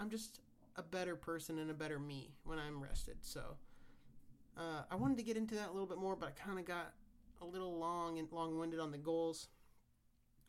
I'm 0.00 0.10
just 0.10 0.40
a 0.76 0.82
better 0.82 1.16
person 1.16 1.58
and 1.58 1.70
a 1.70 1.74
better 1.74 1.98
me 1.98 2.30
when 2.44 2.58
I'm 2.58 2.82
rested. 2.82 3.16
So 3.20 3.42
uh, 4.56 4.82
I 4.90 4.96
wanted 4.96 5.16
to 5.18 5.22
get 5.22 5.36
into 5.36 5.54
that 5.56 5.68
a 5.68 5.72
little 5.72 5.86
bit 5.86 5.98
more, 5.98 6.16
but 6.16 6.28
I 6.28 6.32
kind 6.32 6.58
of 6.58 6.64
got 6.64 6.94
a 7.40 7.44
little 7.44 7.78
long 7.78 8.18
and 8.18 8.30
long-winded 8.32 8.80
on 8.80 8.90
the 8.90 8.98
goals. 8.98 9.48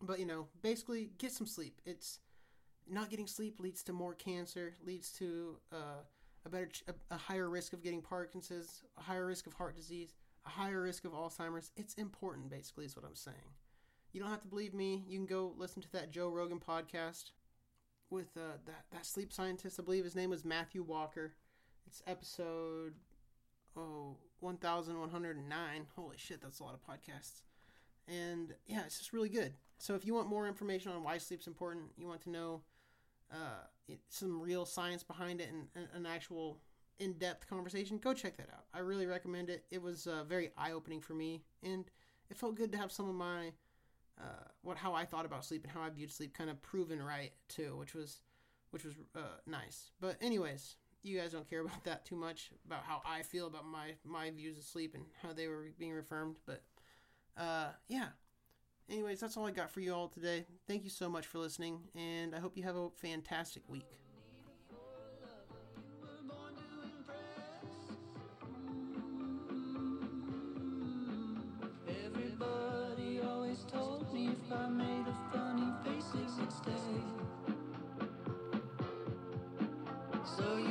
But 0.01 0.19
you 0.19 0.25
know, 0.25 0.47
basically, 0.62 1.12
get 1.17 1.31
some 1.31 1.47
sleep. 1.47 1.81
It's 1.85 2.19
not 2.89 3.09
getting 3.09 3.27
sleep 3.27 3.59
leads 3.59 3.83
to 3.83 3.93
more 3.93 4.13
cancer, 4.13 4.73
leads 4.85 5.12
to 5.13 5.57
uh, 5.71 6.03
a 6.45 6.49
better, 6.49 6.69
a, 6.88 6.93
a 7.13 7.17
higher 7.17 7.49
risk 7.49 7.73
of 7.73 7.83
getting 7.83 8.01
Parkinson's, 8.01 8.83
a 8.97 9.01
higher 9.01 9.25
risk 9.25 9.45
of 9.47 9.53
heart 9.53 9.75
disease, 9.75 10.13
a 10.45 10.49
higher 10.49 10.81
risk 10.81 11.05
of 11.05 11.12
Alzheimer's. 11.12 11.71
It's 11.75 11.93
important, 11.95 12.49
basically, 12.49 12.85
is 12.85 12.95
what 12.95 13.05
I'm 13.05 13.15
saying. 13.15 13.35
You 14.13 14.21
don't 14.21 14.29
have 14.29 14.41
to 14.41 14.47
believe 14.47 14.73
me. 14.73 15.03
You 15.07 15.17
can 15.17 15.27
go 15.27 15.53
listen 15.57 15.81
to 15.81 15.91
that 15.91 16.12
Joe 16.12 16.29
Rogan 16.29 16.59
podcast 16.59 17.31
with 18.09 18.29
uh, 18.38 18.57
that 18.65 18.85
that 18.91 19.05
sleep 19.05 19.31
scientist. 19.31 19.79
I 19.79 19.83
believe 19.83 20.03
his 20.03 20.15
name 20.15 20.31
was 20.31 20.45
Matthew 20.45 20.81
Walker. 20.81 21.33
It's 21.85 22.01
episode 22.07 22.93
oh 23.75 24.17
1109 24.39 25.88
holy 25.95 26.17
shit 26.17 26.41
that's 26.41 26.59
a 26.59 26.63
lot 26.63 26.73
of 26.73 26.81
podcasts 26.81 27.41
and 28.09 28.53
yeah 28.67 28.81
it's 28.85 28.97
just 28.97 29.13
really 29.13 29.29
good. 29.29 29.53
So 29.77 29.95
if 29.95 30.05
you 30.05 30.13
want 30.13 30.27
more 30.27 30.47
information 30.47 30.91
on 30.91 31.03
why 31.03 31.17
sleep's 31.17 31.47
important 31.47 31.85
you 31.97 32.07
want 32.07 32.21
to 32.21 32.29
know 32.29 32.61
uh, 33.31 33.63
it, 33.87 33.99
some 34.09 34.41
real 34.41 34.65
science 34.65 35.03
behind 35.03 35.39
it 35.39 35.49
and, 35.49 35.67
and 35.75 35.87
an 35.93 36.05
actual 36.05 36.59
in-depth 36.99 37.47
conversation 37.47 37.97
go 37.97 38.13
check 38.13 38.35
that 38.37 38.49
out. 38.53 38.65
I 38.73 38.79
really 38.79 39.05
recommend 39.05 39.49
it. 39.49 39.65
It 39.71 39.81
was 39.81 40.07
uh, 40.07 40.23
very 40.27 40.51
eye-opening 40.57 41.01
for 41.01 41.13
me 41.13 41.43
and 41.63 41.85
it 42.29 42.37
felt 42.37 42.55
good 42.55 42.71
to 42.71 42.77
have 42.77 42.91
some 42.91 43.07
of 43.07 43.15
my 43.15 43.53
uh, 44.19 44.43
what 44.63 44.75
how 44.75 44.93
i 44.93 45.05
thought 45.05 45.25
about 45.25 45.45
sleep 45.45 45.63
and 45.63 45.71
how 45.71 45.81
i 45.81 45.89
viewed 45.89 46.11
sleep 46.11 46.37
kind 46.37 46.49
of 46.49 46.61
proven 46.61 47.01
right 47.01 47.31
too 47.47 47.77
which 47.77 47.93
was 47.93 48.19
which 48.71 48.83
was 48.83 48.95
uh, 49.15 49.37
nice. 49.47 49.91
But 49.99 50.17
anyways 50.21 50.75
you 51.01 51.17
guys 51.17 51.31
don't 51.31 51.49
care 51.49 51.61
about 51.65 51.83
that 51.85 52.05
too 52.05 52.15
much 52.15 52.51
about 52.65 52.83
how 52.83 53.01
I 53.05 53.23
feel 53.23 53.47
about 53.47 53.65
my 53.65 53.93
my 54.05 54.31
views 54.31 54.57
of 54.57 54.63
sleep 54.63 54.95
and 54.95 55.05
how 55.21 55.33
they 55.33 55.47
were 55.47 55.67
being 55.77 55.93
reaffirmed. 55.93 56.37
But 56.45 56.63
uh, 57.39 57.69
yeah, 57.88 58.10
Anyways, 58.89 59.19
that's 59.19 59.38
all 59.38 59.45
I 59.45 59.52
got 59.52 59.69
for 59.69 59.82
you 59.82 59.93
all 59.93 60.08
today. 60.08 60.45
Thank 60.67 60.84
you 60.84 60.89
so 60.89 61.08
much 61.08 61.28
for 61.28 61.38
listening, 61.38 61.82
and 61.95 62.34
I 62.34 62.39
hope 62.39 62.58
you 62.58 62.63
have 62.63 62.75
a 62.75 62.89
fantastic 62.97 63.62
week. 63.67 63.86
Everybody 71.88 73.21
always 73.21 73.63
told 73.71 74.12
me 74.12 74.30
if 74.30 74.52
I 74.52 74.67
made 74.69 75.06
a 75.08 75.38
funny 75.38 75.71
face, 75.86 76.12
it 76.15 76.39
would 76.39 76.52
stay. 76.52 76.71
So 80.36 80.58
you 80.58 80.68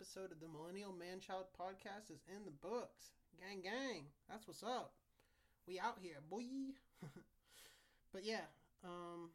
episode 0.00 0.32
of 0.32 0.40
the 0.40 0.48
Millennial 0.48 0.96
Manchild 0.96 1.52
podcast 1.52 2.08
is 2.08 2.24
in 2.24 2.48
the 2.48 2.56
books. 2.64 3.12
Gang, 3.36 3.60
gang, 3.60 4.08
that's 4.32 4.48
what's 4.48 4.62
up. 4.62 4.96
We 5.68 5.78
out 5.78 6.00
here, 6.00 6.24
boy. 6.24 6.72
but 8.12 8.24
yeah, 8.24 8.48
um, 8.82 9.28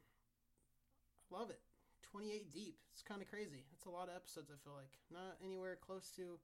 I 1.30 1.38
love 1.38 1.52
it. 1.52 1.62
28 2.10 2.52
deep. 2.52 2.82
It's 2.92 3.06
kind 3.06 3.22
of 3.22 3.30
crazy. 3.30 3.70
It's 3.78 3.86
a 3.86 3.94
lot 3.94 4.10
of 4.10 4.18
episodes. 4.18 4.50
I 4.50 4.58
feel 4.66 4.74
like 4.74 4.98
not 5.14 5.38
anywhere 5.46 5.78
close 5.78 6.10
to 6.18 6.42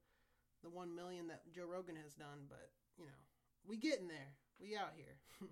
the 0.62 0.70
1 0.70 0.94
million 0.94 1.26
that 1.26 1.42
Joe 1.50 1.66
Rogan 1.66 1.98
has 1.98 2.14
done, 2.14 2.46
but 2.48 2.70
you 2.96 3.06
know, 3.06 3.22
we 3.66 3.76
getting 3.76 4.06
there. 4.06 4.38
We 4.62 4.76
out 4.76 4.94
here. 4.94 5.18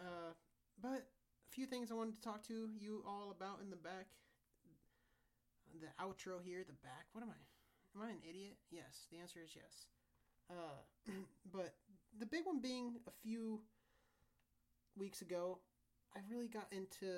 uh, 0.00 0.34
but 0.82 1.06
a 1.46 1.50
few 1.54 1.66
things 1.66 1.92
I 1.92 1.94
wanted 1.94 2.16
to 2.16 2.22
talk 2.22 2.42
to 2.48 2.70
you 2.76 3.04
all 3.06 3.30
about 3.30 3.60
in 3.62 3.70
the 3.70 3.76
back. 3.78 4.10
The 5.80 5.92
outro 6.02 6.42
here, 6.42 6.64
the 6.66 6.76
back. 6.82 7.06
What 7.12 7.22
am 7.22 7.30
I? 7.30 7.40
Am 7.96 8.06
I 8.06 8.10
an 8.10 8.22
idiot? 8.28 8.56
Yes. 8.70 9.06
The 9.10 9.18
answer 9.18 9.40
is 9.44 9.50
yes. 9.54 9.86
Uh, 10.50 10.80
but 11.52 11.74
the 12.18 12.26
big 12.26 12.44
one 12.44 12.60
being 12.60 12.96
a 13.06 13.10
few 13.22 13.60
weeks 14.96 15.22
ago, 15.22 15.58
I 16.14 16.20
really 16.30 16.48
got 16.48 16.66
into, 16.72 17.12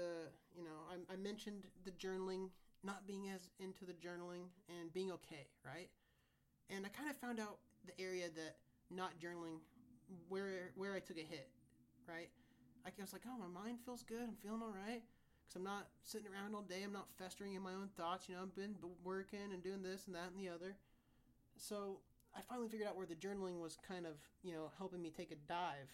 you 0.56 0.64
know, 0.64 0.86
I, 0.90 1.12
I 1.12 1.16
mentioned 1.16 1.66
the 1.84 1.92
journaling, 1.92 2.48
not 2.82 3.06
being 3.06 3.28
as 3.28 3.48
into 3.60 3.84
the 3.84 3.92
journaling 3.92 4.50
and 4.68 4.92
being 4.92 5.12
okay, 5.12 5.46
right? 5.64 5.90
And 6.70 6.84
I 6.84 6.88
kind 6.88 7.10
of 7.10 7.16
found 7.16 7.38
out 7.38 7.58
the 7.86 7.98
area 8.00 8.28
that 8.34 8.56
not 8.90 9.12
journaling, 9.22 9.58
where 10.28 10.72
where 10.74 10.94
I 10.94 11.00
took 11.00 11.18
a 11.18 11.22
hit, 11.22 11.48
right? 12.08 12.30
I 12.86 12.90
was 13.02 13.12
like, 13.12 13.22
oh, 13.28 13.36
my 13.38 13.60
mind 13.62 13.78
feels 13.84 14.02
good. 14.02 14.22
I'm 14.22 14.36
feeling 14.42 14.62
all 14.62 14.72
right 14.72 15.02
because 15.48 15.56
I'm 15.56 15.64
not 15.64 15.88
sitting 16.04 16.28
around 16.28 16.54
all 16.54 16.62
day. 16.62 16.82
I'm 16.84 16.92
not 16.92 17.08
festering 17.16 17.54
in 17.54 17.62
my 17.62 17.72
own 17.72 17.88
thoughts. 17.96 18.28
You 18.28 18.34
know, 18.34 18.42
I've 18.42 18.54
been 18.54 18.76
working 19.02 19.48
and 19.52 19.62
doing 19.62 19.82
this 19.82 20.06
and 20.06 20.14
that 20.14 20.28
and 20.28 20.38
the 20.38 20.52
other. 20.52 20.76
So 21.56 22.00
I 22.36 22.40
finally 22.42 22.68
figured 22.68 22.86
out 22.86 22.96
where 22.96 23.06
the 23.06 23.14
journaling 23.14 23.58
was 23.60 23.78
kind 23.86 24.04
of, 24.04 24.12
you 24.42 24.52
know, 24.52 24.70
helping 24.76 25.00
me 25.00 25.10
take 25.10 25.32
a 25.32 25.36
dive, 25.48 25.88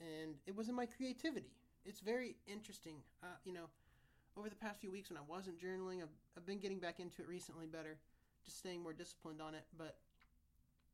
and 0.00 0.34
it 0.46 0.56
was 0.56 0.68
in 0.68 0.74
my 0.74 0.86
creativity. 0.86 1.52
It's 1.84 2.00
very 2.00 2.34
interesting. 2.46 2.96
Uh, 3.22 3.38
you 3.44 3.52
know, 3.52 3.70
over 4.36 4.48
the 4.48 4.56
past 4.56 4.80
few 4.80 4.90
weeks 4.90 5.10
when 5.10 5.16
I 5.16 5.22
wasn't 5.28 5.60
journaling, 5.60 6.02
I've, 6.02 6.12
I've 6.36 6.44
been 6.44 6.58
getting 6.58 6.80
back 6.80 6.98
into 6.98 7.22
it 7.22 7.28
recently 7.28 7.66
better, 7.66 7.96
just 8.44 8.58
staying 8.58 8.82
more 8.82 8.92
disciplined 8.92 9.40
on 9.40 9.54
it. 9.54 9.64
But 9.78 9.96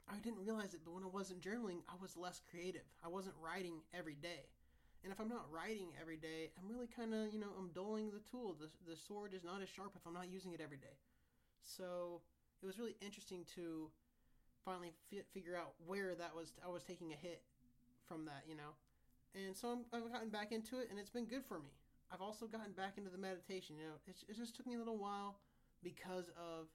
I 0.08 0.18
didn't 0.18 0.44
realize 0.44 0.74
it, 0.74 0.80
but 0.84 0.94
when 0.94 1.04
I 1.04 1.08
wasn't 1.08 1.40
journaling, 1.40 1.80
I 1.88 1.94
was 2.00 2.16
less 2.16 2.40
creative. 2.50 2.84
I 3.02 3.08
wasn't 3.08 3.34
writing 3.42 3.80
every 3.94 4.14
day. 4.14 4.44
And 5.02 5.12
if 5.12 5.18
I'm 5.18 5.28
not 5.28 5.46
writing 5.50 5.88
every 6.00 6.16
day, 6.16 6.50
I'm 6.56 6.70
really 6.70 6.86
kind 6.86 7.12
of, 7.12 7.32
you 7.32 7.40
know, 7.40 7.50
I'm 7.58 7.70
dulling 7.74 8.10
the 8.10 8.22
tool. 8.30 8.54
The, 8.54 8.70
the 8.88 8.96
sword 8.96 9.34
is 9.34 9.42
not 9.42 9.60
as 9.60 9.68
sharp 9.68 9.92
if 9.96 10.06
I'm 10.06 10.14
not 10.14 10.30
using 10.30 10.52
it 10.52 10.60
every 10.62 10.78
day. 10.78 10.94
So 11.62 12.22
it 12.62 12.66
was 12.66 12.78
really 12.78 12.94
interesting 13.02 13.44
to 13.56 13.90
finally 14.64 14.92
fi- 15.10 15.26
figure 15.34 15.56
out 15.56 15.74
where 15.86 16.14
that 16.14 16.34
was. 16.34 16.52
I 16.64 16.70
was 16.70 16.84
taking 16.84 17.12
a 17.12 17.16
hit 17.16 17.42
from 18.06 18.24
that, 18.26 18.44
you 18.48 18.54
know. 18.54 18.78
And 19.34 19.56
so 19.56 19.68
I'm, 19.70 19.82
I've 19.92 20.12
gotten 20.12 20.28
back 20.28 20.52
into 20.52 20.78
it, 20.78 20.88
and 20.90 20.98
it's 20.98 21.10
been 21.10 21.24
good 21.24 21.44
for 21.44 21.58
me. 21.58 21.74
I've 22.12 22.20
also 22.20 22.46
gotten 22.46 22.72
back 22.72 22.94
into 22.98 23.10
the 23.10 23.18
meditation. 23.18 23.76
You 23.78 23.90
know, 23.90 23.98
it, 24.06 24.14
it 24.28 24.36
just 24.36 24.54
took 24.54 24.66
me 24.66 24.74
a 24.74 24.78
little 24.78 24.98
while 24.98 25.38
because 25.82 26.30
of 26.38 26.68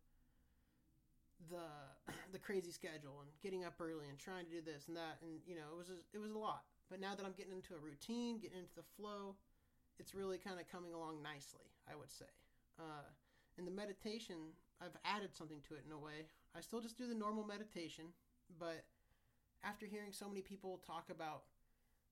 the 1.50 1.64
the 2.34 2.40
crazy 2.40 2.72
schedule 2.72 3.22
and 3.22 3.30
getting 3.42 3.64
up 3.64 3.80
early 3.80 4.10
and 4.10 4.18
trying 4.18 4.46
to 4.46 4.52
do 4.52 4.62
this 4.62 4.88
and 4.88 4.98
that, 4.98 5.20
and 5.22 5.40
you 5.48 5.56
know, 5.56 5.72
it 5.72 5.78
was 5.78 5.90
a, 5.90 6.00
it 6.12 6.20
was 6.20 6.32
a 6.32 6.38
lot. 6.38 6.64
But 6.90 7.02
now 7.02 7.16
that 7.16 7.26
I'm 7.26 7.36
getting 7.36 7.54
into 7.54 7.76
a 7.76 7.80
routine, 7.84 8.40
getting 8.40 8.60
into 8.60 8.76
the 8.76 8.88
flow, 8.96 9.36
it's 10.00 10.16
really 10.16 10.38
kind 10.38 10.60
of 10.60 10.72
coming 10.72 10.94
along 10.94 11.22
nicely. 11.22 11.68
I 11.90 11.96
would 11.96 12.12
say. 12.12 12.30
Uh, 12.80 13.08
in 13.58 13.66
the 13.66 13.72
meditation, 13.72 14.54
I've 14.82 14.96
added 15.04 15.34
something 15.34 15.62
to 15.68 15.76
it 15.76 15.84
in 15.88 15.92
a 15.92 15.98
way. 15.98 16.30
I 16.56 16.62
still 16.62 16.82
just 16.82 16.98
do 16.98 17.08
the 17.08 17.16
normal 17.18 17.44
meditation, 17.44 18.14
but 18.60 18.86
after 19.64 19.86
hearing 19.86 20.12
so 20.14 20.28
many 20.28 20.42
people 20.42 20.80
talk 20.86 21.10
about 21.10 21.50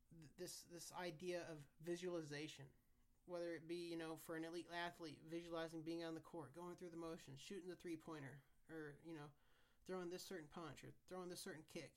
th- 0.09 0.31
this 0.39 0.65
this 0.73 0.91
idea 0.97 1.45
of 1.51 1.61
visualization, 1.85 2.65
whether 3.27 3.53
it 3.53 3.67
be 3.67 3.93
you 3.93 3.97
know 3.97 4.17
for 4.25 4.35
an 4.35 4.43
elite 4.43 4.69
athlete 4.73 5.19
visualizing 5.29 5.81
being 5.81 6.03
on 6.03 6.15
the 6.15 6.25
court, 6.25 6.55
going 6.55 6.75
through 6.75 6.89
the 6.89 6.97
motions, 6.97 7.37
shooting 7.37 7.69
the 7.69 7.77
three 7.77 7.97
pointer, 7.97 8.41
or 8.71 8.97
you 9.05 9.13
know 9.13 9.29
throwing 9.85 10.09
this 10.09 10.25
certain 10.25 10.49
punch 10.49 10.81
or 10.81 10.89
throwing 11.09 11.29
this 11.29 11.41
certain 11.41 11.65
kick, 11.69 11.93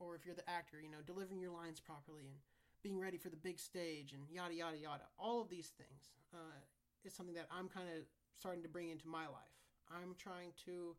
or 0.00 0.14
if 0.14 0.24
you're 0.24 0.34
the 0.34 0.48
actor, 0.48 0.80
you 0.80 0.90
know 0.90 1.02
delivering 1.06 1.40
your 1.40 1.52
lines 1.52 1.80
properly 1.80 2.26
and 2.26 2.38
being 2.82 2.98
ready 2.98 3.18
for 3.18 3.28
the 3.28 3.36
big 3.36 3.58
stage 3.58 4.12
and 4.12 4.22
yada 4.30 4.54
yada 4.54 4.78
yada. 4.78 5.04
All 5.18 5.40
of 5.40 5.48
these 5.48 5.72
things 5.76 6.14
uh, 6.34 6.60
is 7.04 7.12
something 7.14 7.34
that 7.34 7.48
I'm 7.50 7.68
kind 7.68 7.88
of 7.88 8.04
starting 8.38 8.62
to 8.62 8.68
bring 8.68 8.90
into 8.90 9.08
my 9.08 9.26
life. 9.26 9.54
I'm 9.90 10.14
trying 10.18 10.52
to 10.66 10.94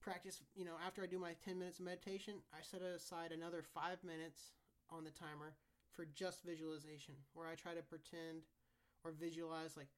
practice, 0.00 0.40
you 0.56 0.64
know, 0.64 0.74
after 0.84 1.02
I 1.02 1.06
do 1.06 1.18
my 1.18 1.34
10 1.44 1.58
minutes 1.58 1.78
of 1.78 1.84
meditation, 1.84 2.34
I 2.52 2.62
set 2.62 2.82
aside 2.82 3.32
another 3.32 3.62
five 3.62 4.02
minutes 4.02 4.54
on 4.90 5.04
the 5.04 5.10
timer 5.10 5.54
for 5.92 6.06
just 6.14 6.44
visualization, 6.44 7.14
where 7.34 7.46
I 7.48 7.54
try 7.54 7.74
to 7.74 7.82
pretend 7.82 8.46
or 9.04 9.12
visualize 9.12 9.76
like 9.76 9.88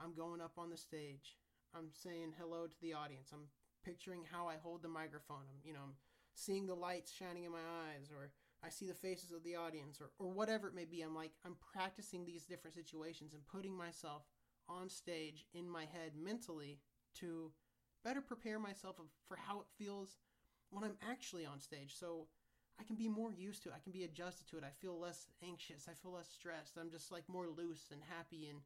I'm 0.00 0.14
going 0.14 0.40
up 0.40 0.52
on 0.58 0.70
the 0.70 0.76
stage. 0.76 1.36
I'm 1.74 1.90
saying 1.92 2.32
hello 2.38 2.66
to 2.66 2.80
the 2.80 2.94
audience. 2.94 3.30
I'm 3.32 3.48
picturing 3.84 4.22
how 4.30 4.46
I 4.46 4.56
hold 4.62 4.82
the 4.82 4.88
microphone. 4.88 5.44
I'm, 5.48 5.60
you 5.64 5.72
know, 5.72 5.80
I'm 5.82 5.96
seeing 6.36 6.66
the 6.66 6.74
lights 6.74 7.10
shining 7.10 7.44
in 7.44 7.50
my 7.50 7.64
eyes, 7.88 8.10
or 8.12 8.30
I 8.62 8.68
see 8.68 8.86
the 8.86 8.94
faces 8.94 9.32
of 9.32 9.42
the 9.42 9.56
audience, 9.56 10.00
or, 10.00 10.10
or 10.18 10.30
whatever 10.30 10.68
it 10.68 10.74
may 10.74 10.84
be. 10.84 11.02
I'm 11.02 11.14
like, 11.14 11.32
I'm 11.44 11.56
practicing 11.72 12.24
these 12.24 12.44
different 12.44 12.74
situations 12.74 13.32
and 13.32 13.46
putting 13.46 13.76
myself 13.76 14.22
on 14.68 14.88
stage 14.88 15.46
in 15.54 15.68
my 15.68 15.82
head 15.82 16.12
mentally 16.16 16.78
to 17.20 17.50
better 18.04 18.20
prepare 18.20 18.58
myself 18.58 18.96
for 19.26 19.36
how 19.36 19.60
it 19.60 19.66
feels 19.78 20.18
when 20.70 20.84
I'm 20.84 20.96
actually 21.10 21.46
on 21.46 21.60
stage. 21.60 21.94
So 21.98 22.28
I 22.78 22.84
can 22.84 22.96
be 22.96 23.08
more 23.08 23.32
used 23.32 23.62
to 23.62 23.70
it. 23.70 23.74
I 23.74 23.82
can 23.82 23.92
be 23.92 24.04
adjusted 24.04 24.46
to 24.48 24.58
it. 24.58 24.64
I 24.64 24.70
feel 24.80 24.98
less 24.98 25.26
anxious. 25.42 25.88
I 25.88 25.94
feel 25.94 26.12
less 26.12 26.28
stressed. 26.28 26.76
I'm 26.78 26.90
just 26.90 27.10
like 27.10 27.24
more 27.28 27.48
loose 27.48 27.86
and 27.90 28.00
happy 28.08 28.48
and, 28.48 28.58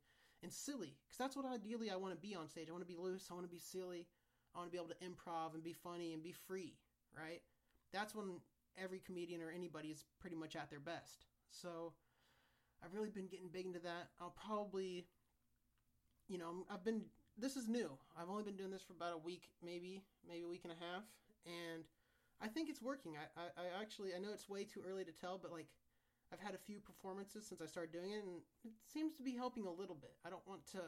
and 0.42 0.52
silly. 0.52 0.96
Because 1.06 1.18
that's 1.18 1.36
what 1.36 1.46
ideally 1.46 1.90
I 1.90 1.96
want 1.96 2.14
to 2.14 2.20
be 2.20 2.34
on 2.34 2.48
stage. 2.48 2.68
I 2.68 2.72
want 2.72 2.86
to 2.86 2.92
be 2.92 3.00
loose. 3.00 3.28
I 3.30 3.34
want 3.34 3.46
to 3.46 3.52
be 3.52 3.60
silly. 3.60 4.06
I 4.54 4.58
want 4.58 4.70
to 4.70 4.72
be 4.72 4.82
able 4.82 4.92
to 4.94 5.04
improv 5.04 5.54
and 5.54 5.62
be 5.62 5.72
funny 5.72 6.12
and 6.12 6.22
be 6.22 6.32
free, 6.32 6.74
right? 7.16 7.42
That's 7.92 8.14
when 8.14 8.40
every 8.82 9.00
comedian 9.00 9.42
or 9.42 9.50
anybody 9.50 9.88
is 9.88 10.04
pretty 10.20 10.36
much 10.36 10.56
at 10.56 10.70
their 10.70 10.80
best. 10.80 11.26
So 11.50 11.92
I've 12.84 12.94
really 12.94 13.10
been 13.10 13.26
getting 13.26 13.48
big 13.48 13.66
into 13.66 13.80
that. 13.80 14.10
I'll 14.20 14.34
probably, 14.46 15.06
you 16.28 16.38
know, 16.38 16.64
I've 16.70 16.84
been, 16.84 17.02
this 17.36 17.56
is 17.56 17.68
new. 17.68 17.90
I've 18.18 18.30
only 18.30 18.42
been 18.42 18.56
doing 18.56 18.70
this 18.70 18.82
for 18.82 18.92
about 18.92 19.14
a 19.14 19.18
week, 19.18 19.50
maybe, 19.64 20.02
maybe 20.26 20.44
a 20.44 20.48
week 20.48 20.62
and 20.64 20.72
a 20.72 20.76
half. 20.76 21.04
And 21.46 21.84
I 22.40 22.48
think 22.48 22.68
it's 22.68 22.80
working. 22.80 23.16
I, 23.16 23.40
I, 23.40 23.66
I 23.66 23.82
actually, 23.82 24.14
I 24.14 24.18
know 24.18 24.30
it's 24.32 24.48
way 24.48 24.64
too 24.64 24.82
early 24.88 25.04
to 25.04 25.12
tell, 25.12 25.38
but 25.40 25.52
like, 25.52 25.66
I've 26.32 26.38
had 26.38 26.54
a 26.54 26.58
few 26.58 26.78
performances 26.78 27.44
since 27.44 27.60
I 27.60 27.66
started 27.66 27.92
doing 27.92 28.12
it, 28.12 28.22
and 28.22 28.38
it 28.64 28.70
seems 28.86 29.14
to 29.16 29.22
be 29.24 29.34
helping 29.34 29.66
a 29.66 29.70
little 29.70 29.96
bit. 29.96 30.14
I 30.24 30.30
don't 30.30 30.46
want 30.46 30.64
to, 30.72 30.82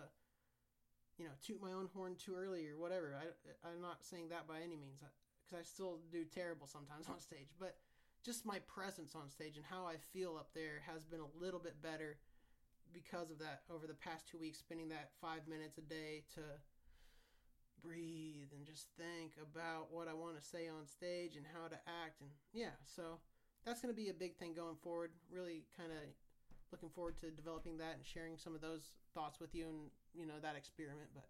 you 1.19 1.25
know, 1.25 1.35
toot 1.45 1.61
my 1.61 1.73
own 1.73 1.88
horn 1.93 2.15
too 2.15 2.37
early 2.38 2.69
or 2.69 2.79
whatever. 2.79 3.19
I, 3.19 3.27
I'm 3.67 3.83
not 3.83 4.07
saying 4.07 4.29
that 4.31 4.47
by 4.47 4.62
any 4.62 4.77
means, 4.77 5.03
because 5.42 5.59
I 5.61 5.64
still 5.66 5.98
do 6.11 6.24
terrible 6.24 6.66
sometimes 6.66 7.09
on 7.12 7.20
stage. 7.20 7.50
But 7.59 7.76
just 8.24 8.46
my 8.46 8.61
presence 8.70 9.14
on 9.14 9.28
stage 9.28 9.57
and 9.57 9.66
how 9.66 9.85
I 9.85 9.96
feel 10.12 10.37
up 10.38 10.55
there 10.55 10.83
has 10.87 11.05
been 11.05 11.20
a 11.20 11.33
little 11.42 11.59
bit 11.59 11.83
better 11.83 12.18
because 12.92 13.31
of 13.31 13.38
that 13.38 13.62
over 13.72 13.87
the 13.87 13.98
past 13.98 14.28
two 14.28 14.38
weeks, 14.38 14.59
spending 14.59 14.88
that 14.90 15.11
five 15.20 15.48
minutes 15.48 15.78
a 15.78 15.83
day 15.83 16.22
to 16.35 16.42
breathe 17.83 18.52
and 18.55 18.64
just 18.64 18.87
think 18.96 19.35
about 19.42 19.90
what 19.90 20.07
I 20.07 20.14
want 20.14 20.38
to 20.38 20.44
say 20.44 20.68
on 20.68 20.87
stage 20.87 21.35
and 21.37 21.44
how 21.50 21.66
to 21.66 21.76
act. 22.05 22.20
And 22.20 22.31
yeah, 22.52 22.78
so 22.85 23.18
that's 23.66 23.83
going 23.83 23.92
to 23.92 23.98
be 23.98 24.09
a 24.09 24.14
big 24.14 24.37
thing 24.37 24.55
going 24.55 24.76
forward. 24.83 25.11
Really 25.33 25.64
kind 25.76 25.90
of 25.90 25.98
looking 26.70 26.90
forward 26.90 27.18
to 27.20 27.31
developing 27.31 27.78
that 27.78 27.96
and 27.98 28.05
sharing 28.07 28.38
some 28.38 28.55
of 28.55 28.61
those 28.61 28.94
thoughts 29.14 29.40
with 29.40 29.55
you 29.55 29.68
and, 29.68 29.90
you 30.14 30.26
know, 30.26 30.38
that 30.40 30.57
experiment. 30.57 31.11
But 31.12 31.26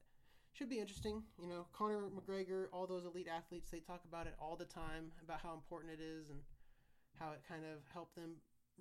should 0.52 0.68
be 0.68 0.78
interesting. 0.78 1.22
You 1.38 1.48
know, 1.48 1.66
Conor 1.72 2.08
McGregor, 2.12 2.66
all 2.72 2.86
those 2.86 3.04
elite 3.04 3.28
athletes, 3.28 3.70
they 3.70 3.80
talk 3.80 4.02
about 4.08 4.26
it 4.26 4.34
all 4.38 4.56
the 4.56 4.64
time 4.64 5.12
about 5.22 5.40
how 5.42 5.54
important 5.54 5.92
it 5.92 6.02
is 6.02 6.30
and 6.30 6.40
how 7.18 7.32
it 7.32 7.40
kind 7.48 7.64
of 7.64 7.80
helped 7.92 8.14
them 8.14 8.36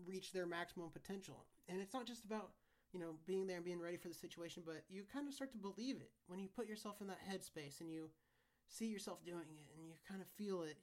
reach 0.06 0.32
their 0.32 0.46
maximum 0.46 0.90
potential. 0.90 1.46
And 1.70 1.80
it's 1.80 1.94
not 1.94 2.06
just 2.06 2.26
about, 2.26 2.52
you 2.94 3.00
know, 3.00 3.16
being 3.26 3.48
there 3.48 3.58
and 3.58 3.66
being 3.66 3.80
ready 3.80 3.98
for 3.98 4.10
the 4.10 4.14
situation, 4.14 4.64
but 4.66 4.84
you 4.90 5.04
kind 5.12 5.28
of 5.28 5.34
start 5.34 5.52
to 5.54 5.58
believe 5.58 5.98
it 5.98 6.12
when 6.28 6.40
you 6.40 6.48
put 6.48 6.68
yourself 6.68 7.02
in 7.02 7.08
that 7.08 7.20
headspace 7.24 7.80
and 7.80 7.92
you 7.92 8.10
see 8.68 8.88
yourself 8.88 9.24
doing 9.26 9.40
it 9.40 9.70
and 9.78 9.86
you 9.86 9.94
kind 10.08 10.22
of 10.22 10.28
feel 10.38 10.64
it. 10.64 10.78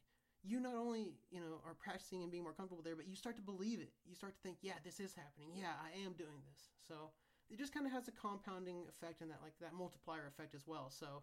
You 0.44 0.60
not 0.60 0.76
only, 0.76 1.12
you 1.30 1.40
know, 1.40 1.60
are 1.66 1.74
practicing 1.74 2.22
and 2.22 2.30
being 2.30 2.44
more 2.44 2.52
comfortable 2.52 2.82
there, 2.82 2.94
but 2.96 3.08
you 3.08 3.16
start 3.16 3.36
to 3.36 3.42
believe 3.42 3.80
it. 3.80 3.90
You 4.06 4.14
start 4.14 4.34
to 4.36 4.40
think, 4.40 4.58
yeah, 4.62 4.78
this 4.84 5.00
is 5.00 5.12
happening. 5.12 5.50
Yeah, 5.52 5.74
I 5.82 5.98
am 6.06 6.12
doing 6.12 6.40
this. 6.48 6.70
So 6.86 7.10
it 7.50 7.58
just 7.58 7.72
kind 7.72 7.86
of 7.86 7.92
has 7.92 8.08
a 8.08 8.12
compounding 8.12 8.84
effect 8.88 9.20
and 9.20 9.30
that, 9.30 9.40
like, 9.42 9.54
that 9.60 9.74
multiplier 9.74 10.26
effect 10.26 10.54
as 10.54 10.66
well. 10.66 10.90
So 10.90 11.22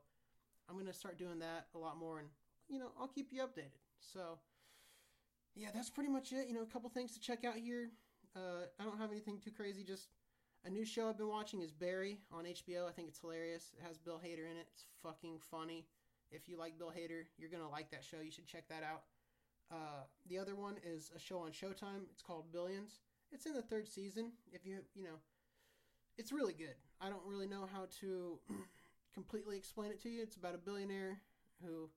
I'm 0.70 0.76
going 0.76 0.88
to 0.88 0.94
start 0.94 1.18
doing 1.18 1.40
that 1.40 1.68
a 1.76 1.78
lot 1.78 1.98
more 1.98 2.20
and, 2.20 2.30
you 2.68 2.80
know, 2.80 2.92
I'll 3.00 3.08
keep 3.08 3.32
you 3.32 3.42
updated. 3.42 3.80
So, 4.00 4.40
yeah, 5.56 5.70
that's 5.74 5.90
pretty 5.90 6.10
much 6.10 6.32
it. 6.34 6.48
You 6.48 6.54
know, 6.54 6.62
a 6.62 6.66
couple 6.66 6.90
things 6.90 7.14
to 7.14 7.20
check 7.20 7.46
out 7.46 7.56
here. 7.56 7.90
Uh, 8.36 8.68
I 8.80 8.84
don't 8.84 8.98
have 8.98 9.12
anything 9.12 9.40
too 9.40 9.52
crazy. 9.52 9.84
Just 9.84 10.10
a 10.66 10.70
new 10.70 10.84
show 10.86 11.08
I've 11.08 11.18
been 11.18 11.30
watching 11.30 11.62
is 11.62 11.72
Barry 11.72 12.20
on 12.32 12.46
HBO. 12.46 12.90
I 12.90 12.92
think 12.92 13.08
it's 13.08 13.20
hilarious. 13.20 13.72
It 13.78 13.88
has 13.88 13.98
Bill 13.98 14.20
Hader 14.24 14.50
in 14.50 14.58
it. 14.58 14.68
It's 14.74 14.86
fucking 15.04 15.40
funny. 15.52 15.86
If 16.32 16.50
you 16.50 16.58
like 16.58 16.78
Bill 16.78 16.92
Hader, 16.92 17.24
you're 17.38 17.50
gonna 17.50 17.70
like 17.70 17.92
that 17.92 18.04
show. 18.04 18.18
You 18.24 18.32
should 18.32 18.48
check 18.48 18.68
that 18.70 18.84
out. 18.84 19.04
Uh, 19.72 20.04
the 20.28 20.38
other 20.38 20.56
one 20.56 20.76
is 20.84 21.12
a 21.16 21.20
show 21.20 21.40
on 21.40 21.52
Showtime. 21.52 22.04
It's 22.12 22.22
called 22.22 22.52
Billions. 22.52 23.00
It's 23.32 23.46
in 23.46 23.54
the 23.54 23.62
third 23.62 23.88
season. 23.88 24.32
If 24.52 24.66
you 24.66 24.80
you 24.96 25.04
know, 25.04 25.20
it's 26.18 26.32
really 26.32 26.54
good. 26.54 26.76
I 27.02 27.10
don't 27.10 27.26
really 27.26 27.48
know 27.48 27.68
how 27.72 27.88
to 28.02 28.40
completely 29.14 29.58
explain 29.58 29.92
it 29.92 30.02
to 30.04 30.10
you. 30.10 30.24
It's 30.24 30.36
about 30.36 30.56
a 30.56 30.60
billionaire 30.60 31.20
who 31.64 31.90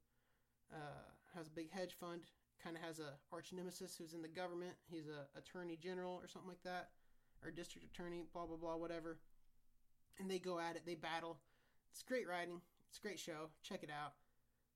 uh, 0.72 1.36
has 1.36 1.46
a 1.46 1.50
big 1.50 1.70
hedge 1.70 1.94
fund 1.98 2.22
kind 2.62 2.76
of 2.76 2.82
has 2.82 2.98
a 2.98 3.14
arch 3.32 3.52
nemesis 3.52 3.96
who's 3.96 4.14
in 4.14 4.22
the 4.22 4.28
government. 4.28 4.72
He's 4.90 5.06
a 5.06 5.26
attorney 5.38 5.78
general 5.80 6.18
or 6.20 6.28
something 6.28 6.48
like 6.48 6.62
that, 6.64 6.90
or 7.44 7.50
district 7.50 7.86
attorney, 7.86 8.24
blah 8.32 8.46
blah 8.46 8.56
blah, 8.56 8.76
whatever. 8.76 9.18
And 10.18 10.30
they 10.30 10.38
go 10.38 10.58
at 10.58 10.76
it. 10.76 10.82
They 10.84 10.94
battle. 10.94 11.38
It's 11.92 12.02
great 12.02 12.28
writing. 12.28 12.60
It's 12.88 12.98
a 12.98 13.02
great 13.02 13.18
show. 13.18 13.50
Check 13.62 13.82
it 13.82 13.90
out. 13.90 14.14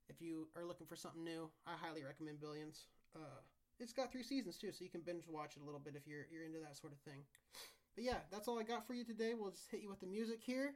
If 0.08 0.20
you 0.20 0.48
are 0.56 0.64
looking 0.64 0.86
for 0.86 0.96
something 0.96 1.24
new, 1.24 1.50
I 1.66 1.72
highly 1.74 2.04
recommend 2.04 2.40
Billions. 2.40 2.86
Uh, 3.16 3.40
it's 3.80 3.92
got 3.92 4.12
three 4.12 4.22
seasons 4.22 4.56
too, 4.58 4.70
so 4.70 4.84
you 4.84 4.90
can 4.90 5.00
binge 5.00 5.24
watch 5.28 5.56
it 5.56 5.62
a 5.62 5.64
little 5.64 5.80
bit 5.80 5.94
if 5.96 6.06
you're 6.06 6.26
you're 6.30 6.44
into 6.44 6.60
that 6.60 6.76
sort 6.76 6.92
of 6.92 7.00
thing. 7.00 7.22
But 7.94 8.04
yeah, 8.04 8.18
that's 8.30 8.48
all 8.48 8.58
I 8.58 8.62
got 8.62 8.86
for 8.86 8.94
you 8.94 9.04
today. 9.04 9.34
We'll 9.38 9.50
just 9.50 9.70
hit 9.70 9.82
you 9.82 9.90
with 9.90 10.00
the 10.00 10.06
music 10.06 10.40
here. 10.42 10.74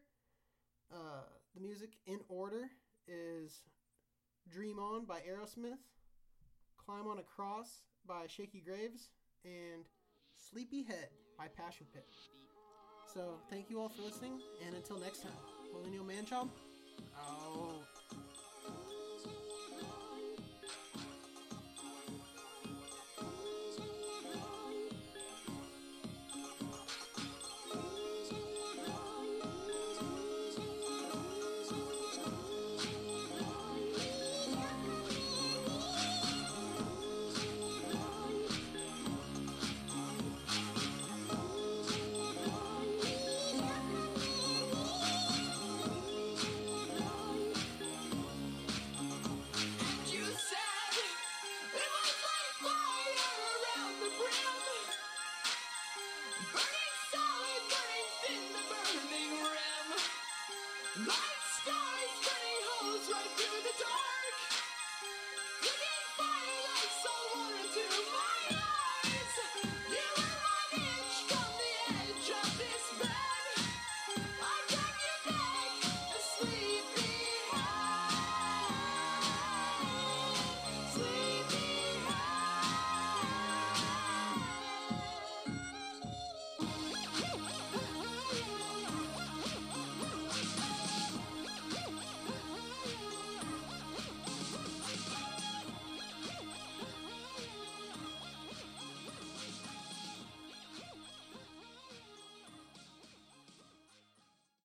Uh, 0.92 1.24
the 1.54 1.60
music 1.60 1.90
in 2.06 2.20
order 2.28 2.70
is 3.08 3.62
"Dream 4.50 4.78
On" 4.78 5.04
by 5.04 5.20
Aerosmith. 5.20 5.78
Climb 6.84 7.06
on 7.06 7.18
a 7.18 7.22
Cross 7.22 7.80
by 8.06 8.26
Shakey 8.28 8.62
Graves, 8.64 9.08
and 9.44 9.84
Sleepy 10.36 10.82
Head 10.82 11.08
by 11.38 11.46
Passion 11.48 11.86
Pit. 11.92 12.06
So, 13.12 13.40
thank 13.50 13.70
you 13.70 13.80
all 13.80 13.88
for 13.88 14.02
listening, 14.02 14.40
and 14.66 14.76
until 14.76 14.98
next 14.98 15.22
time, 15.22 15.32
Millennial 15.72 16.04
Man 16.04 16.24
Child, 16.26 16.50
out. 17.18 17.95